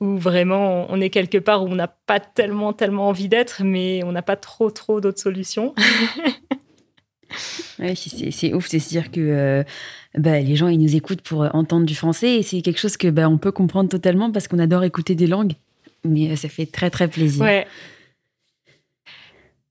où 0.00 0.16
vraiment 0.16 0.86
on 0.90 1.00
est 1.00 1.10
quelque 1.10 1.38
part 1.38 1.62
où 1.62 1.68
on 1.68 1.76
n'a 1.76 1.86
pas 1.86 2.18
tellement, 2.18 2.72
tellement 2.72 3.08
envie 3.08 3.28
d'être, 3.28 3.62
mais 3.62 4.02
on 4.04 4.10
n'a 4.10 4.22
pas 4.22 4.34
trop, 4.36 4.70
trop 4.70 5.00
d'autres 5.00 5.20
solutions. 5.20 5.74
Ouais, 7.78 7.94
c'est 7.94 8.30
c'est 8.30 8.52
ouf 8.52 8.70
de 8.70 8.78
se 8.78 8.88
dire 8.90 9.10
que 9.10 9.18
euh, 9.20 9.64
bah, 10.16 10.40
les 10.40 10.56
gens 10.56 10.68
ils 10.68 10.78
nous 10.78 10.94
écoutent 10.94 11.22
pour 11.22 11.42
euh, 11.42 11.48
entendre 11.52 11.86
du 11.86 11.94
français 11.94 12.36
et 12.36 12.42
c'est 12.42 12.60
quelque 12.60 12.78
chose 12.78 12.96
que 12.96 13.08
bah, 13.08 13.28
on 13.28 13.38
peut 13.38 13.52
comprendre 13.52 13.88
totalement 13.88 14.30
parce 14.30 14.48
qu'on 14.48 14.58
adore 14.58 14.84
écouter 14.84 15.14
des 15.14 15.26
langues. 15.26 15.54
Mais 16.04 16.30
euh, 16.30 16.36
ça 16.36 16.48
fait 16.48 16.66
très 16.66 16.90
très 16.90 17.08
plaisir. 17.08 17.42
Ouais. 17.42 17.66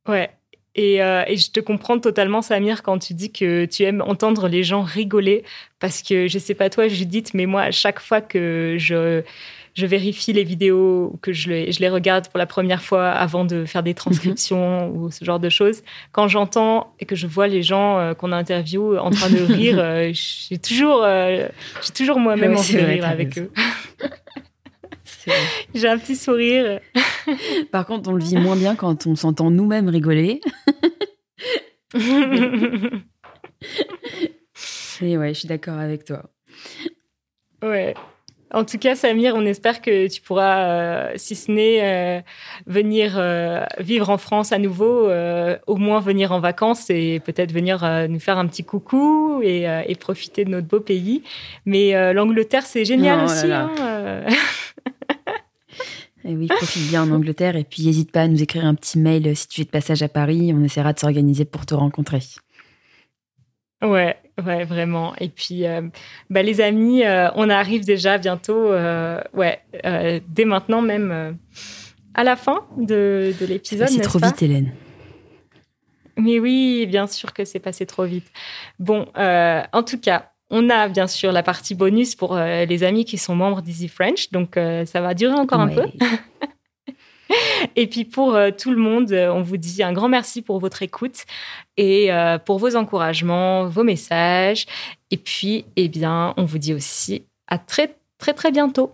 Ouais. 0.07 0.29
Et, 0.73 1.03
euh, 1.03 1.23
et 1.27 1.35
je 1.35 1.51
te 1.51 1.59
comprends 1.59 1.99
totalement, 1.99 2.41
Samir, 2.41 2.81
quand 2.81 2.97
tu 2.97 3.13
dis 3.13 3.31
que 3.31 3.65
tu 3.65 3.83
aimes 3.83 4.01
entendre 4.01 4.47
les 4.47 4.63
gens 4.63 4.81
rigoler. 4.81 5.43
Parce 5.79 6.01
que 6.01 6.27
je 6.27 6.39
sais 6.39 6.53
pas 6.53 6.69
toi, 6.69 6.87
Judith, 6.87 7.33
mais 7.33 7.45
moi, 7.45 7.63
à 7.63 7.71
chaque 7.71 7.99
fois 7.99 8.21
que 8.21 8.77
je, 8.79 9.21
je 9.73 9.85
vérifie 9.85 10.33
les 10.33 10.43
vidéos, 10.43 11.11
ou 11.13 11.17
que 11.17 11.33
je 11.33 11.49
les, 11.49 11.71
je 11.71 11.79
les 11.79 11.89
regarde 11.89 12.27
pour 12.27 12.37
la 12.37 12.45
première 12.45 12.81
fois 12.81 13.09
avant 13.09 13.45
de 13.45 13.65
faire 13.65 13.83
des 13.83 13.93
transcriptions 13.93 14.89
ou 14.89 15.11
ce 15.11 15.23
genre 15.23 15.39
de 15.39 15.49
choses, 15.49 15.83
quand 16.11 16.27
j'entends 16.27 16.93
et 16.99 17.05
que 17.05 17.15
je 17.15 17.27
vois 17.27 17.47
les 17.47 17.63
gens 17.63 17.99
euh, 17.99 18.13
qu'on 18.13 18.31
interviewe 18.31 18.97
en 18.99 19.09
train 19.09 19.29
de 19.29 19.41
rire, 19.41 19.79
euh, 19.79 20.11
j'ai 20.13 20.57
toujours, 20.57 21.03
euh, 21.03 21.47
j'ai 21.81 21.93
toujours 21.93 22.19
moi-même 22.19 22.55
envie 22.55 22.73
de 22.73 22.79
vrai, 22.79 22.93
rire 22.93 23.05
avec 23.05 23.35
raison. 23.35 23.47
eux. 23.47 23.51
J'ai 25.75 25.87
un 25.87 25.99
petit 25.99 26.15
sourire. 26.15 26.79
Par 27.71 27.85
contre, 27.85 28.09
on 28.09 28.13
le 28.13 28.23
vit 28.23 28.37
moins 28.37 28.55
bien 28.55 28.75
quand 28.75 29.05
on 29.05 29.15
s'entend 29.15 29.51
nous-mêmes 29.51 29.87
rigoler. 29.87 30.41
Et 35.01 35.17
ouais, 35.17 35.33
je 35.33 35.39
suis 35.39 35.47
d'accord 35.47 35.79
avec 35.79 36.05
toi. 36.05 36.29
Ouais. 37.63 37.93
En 38.53 38.65
tout 38.65 38.77
cas, 38.77 38.95
Samir, 38.95 39.33
on 39.35 39.45
espère 39.45 39.81
que 39.81 40.07
tu 40.07 40.19
pourras, 40.21 40.65
euh, 40.65 41.11
si 41.15 41.35
ce 41.35 41.49
n'est 41.51 41.79
euh, 41.81 42.21
venir 42.67 43.13
euh, 43.17 43.63
vivre 43.79 44.09
en 44.09 44.17
France 44.17 44.51
à 44.51 44.57
nouveau, 44.57 45.09
au 45.67 45.75
moins 45.77 45.99
venir 46.01 46.31
en 46.33 46.39
vacances 46.41 46.89
et 46.89 47.21
peut-être 47.23 47.51
venir 47.53 48.07
nous 48.09 48.19
faire 48.19 48.37
un 48.37 48.47
petit 48.47 48.63
coucou 48.63 49.41
et, 49.43 49.63
et 49.87 49.95
profiter 49.95 50.43
de 50.45 50.49
notre 50.49 50.67
beau 50.67 50.79
pays. 50.81 51.23
Mais 51.65 52.13
l'Angleterre, 52.13 52.65
c'est 52.65 52.83
génial 52.85 53.19
Oh 53.21 53.31
aussi. 53.31 53.47
là. 53.47 53.69
hein. 53.79 54.25
Et 56.23 56.35
oui, 56.35 56.45
profite 56.47 56.87
bien 56.87 57.01
en 57.03 57.11
Angleterre 57.11 57.55
et 57.55 57.63
puis 57.63 57.83
n'hésite 57.85 58.11
pas 58.11 58.21
à 58.21 58.27
nous 58.27 58.43
écrire 58.43 58.65
un 58.65 58.75
petit 58.75 58.99
mail 58.99 59.35
si 59.35 59.47
tu 59.47 59.61
es 59.61 59.63
de 59.63 59.69
passage 59.71 60.03
à 60.03 60.07
Paris. 60.07 60.51
On 60.55 60.63
essaiera 60.63 60.93
de 60.93 60.99
s'organiser 60.99 61.45
pour 61.45 61.65
te 61.65 61.73
rencontrer. 61.73 62.19
Ouais, 63.81 64.15
Ouais, 64.45 64.63
vraiment. 64.63 65.13
Et 65.19 65.29
puis, 65.29 65.65
euh, 65.65 65.81
bah, 66.29 66.41
les 66.41 66.61
amis, 66.61 67.03
euh, 67.03 67.29
on 67.35 67.49
arrive 67.49 67.85
déjà 67.85 68.17
bientôt, 68.17 68.71
euh, 68.71 69.21
ouais, 69.33 69.61
dès 70.27 70.45
maintenant 70.45 70.81
même 70.81 71.37
à 72.13 72.23
la 72.23 72.35
fin 72.35 72.65
de, 72.77 73.33
de 73.39 73.45
l'épisode. 73.45 73.87
C'est 73.89 73.97
n'est-ce 73.97 74.09
trop 74.09 74.19
pas? 74.19 74.27
Vite, 74.27 74.41
Hélène. 74.41 74.71
Mais 76.17 76.39
oui, 76.39 76.85
bien 76.87 77.07
sûr 77.07 77.33
que 77.33 77.45
c'est 77.45 77.59
passé 77.59 77.85
trop 77.85 78.03
vite. 78.03 78.27
Bon, 78.79 79.07
en 79.15 79.83
tout 79.83 79.99
cas, 79.99 80.31
on 80.49 80.69
a 80.69 80.87
bien 80.89 81.07
sûr 81.07 81.31
la 81.31 81.43
partie 81.43 81.75
bonus 81.75 82.15
pour 82.15 82.35
les 82.35 82.83
amis 82.83 83.05
qui 83.05 83.17
sont 83.17 83.35
membres 83.35 83.61
d'Easy 83.61 83.87
French, 83.87 84.31
donc 84.31 84.55
ça 84.55 85.01
va 85.01 85.13
durer 85.13 85.33
encore 85.33 85.61
un 85.61 85.69
peu. 85.69 85.85
Et 87.75 87.87
puis 87.87 88.05
pour 88.05 88.35
euh, 88.35 88.51
tout 88.51 88.71
le 88.71 88.77
monde, 88.77 89.11
euh, 89.11 89.31
on 89.31 89.41
vous 89.41 89.57
dit 89.57 89.83
un 89.83 89.93
grand 89.93 90.09
merci 90.09 90.41
pour 90.41 90.59
votre 90.59 90.81
écoute 90.81 91.25
et 91.77 92.11
euh, 92.11 92.37
pour 92.37 92.59
vos 92.59 92.75
encouragements, 92.75 93.65
vos 93.65 93.83
messages. 93.83 94.65
Et 95.11 95.17
puis, 95.17 95.65
eh 95.75 95.89
bien, 95.89 96.33
on 96.37 96.45
vous 96.45 96.57
dit 96.57 96.73
aussi 96.73 97.25
à 97.47 97.57
très 97.57 97.95
très 98.17 98.33
très 98.33 98.51
bientôt. 98.51 98.93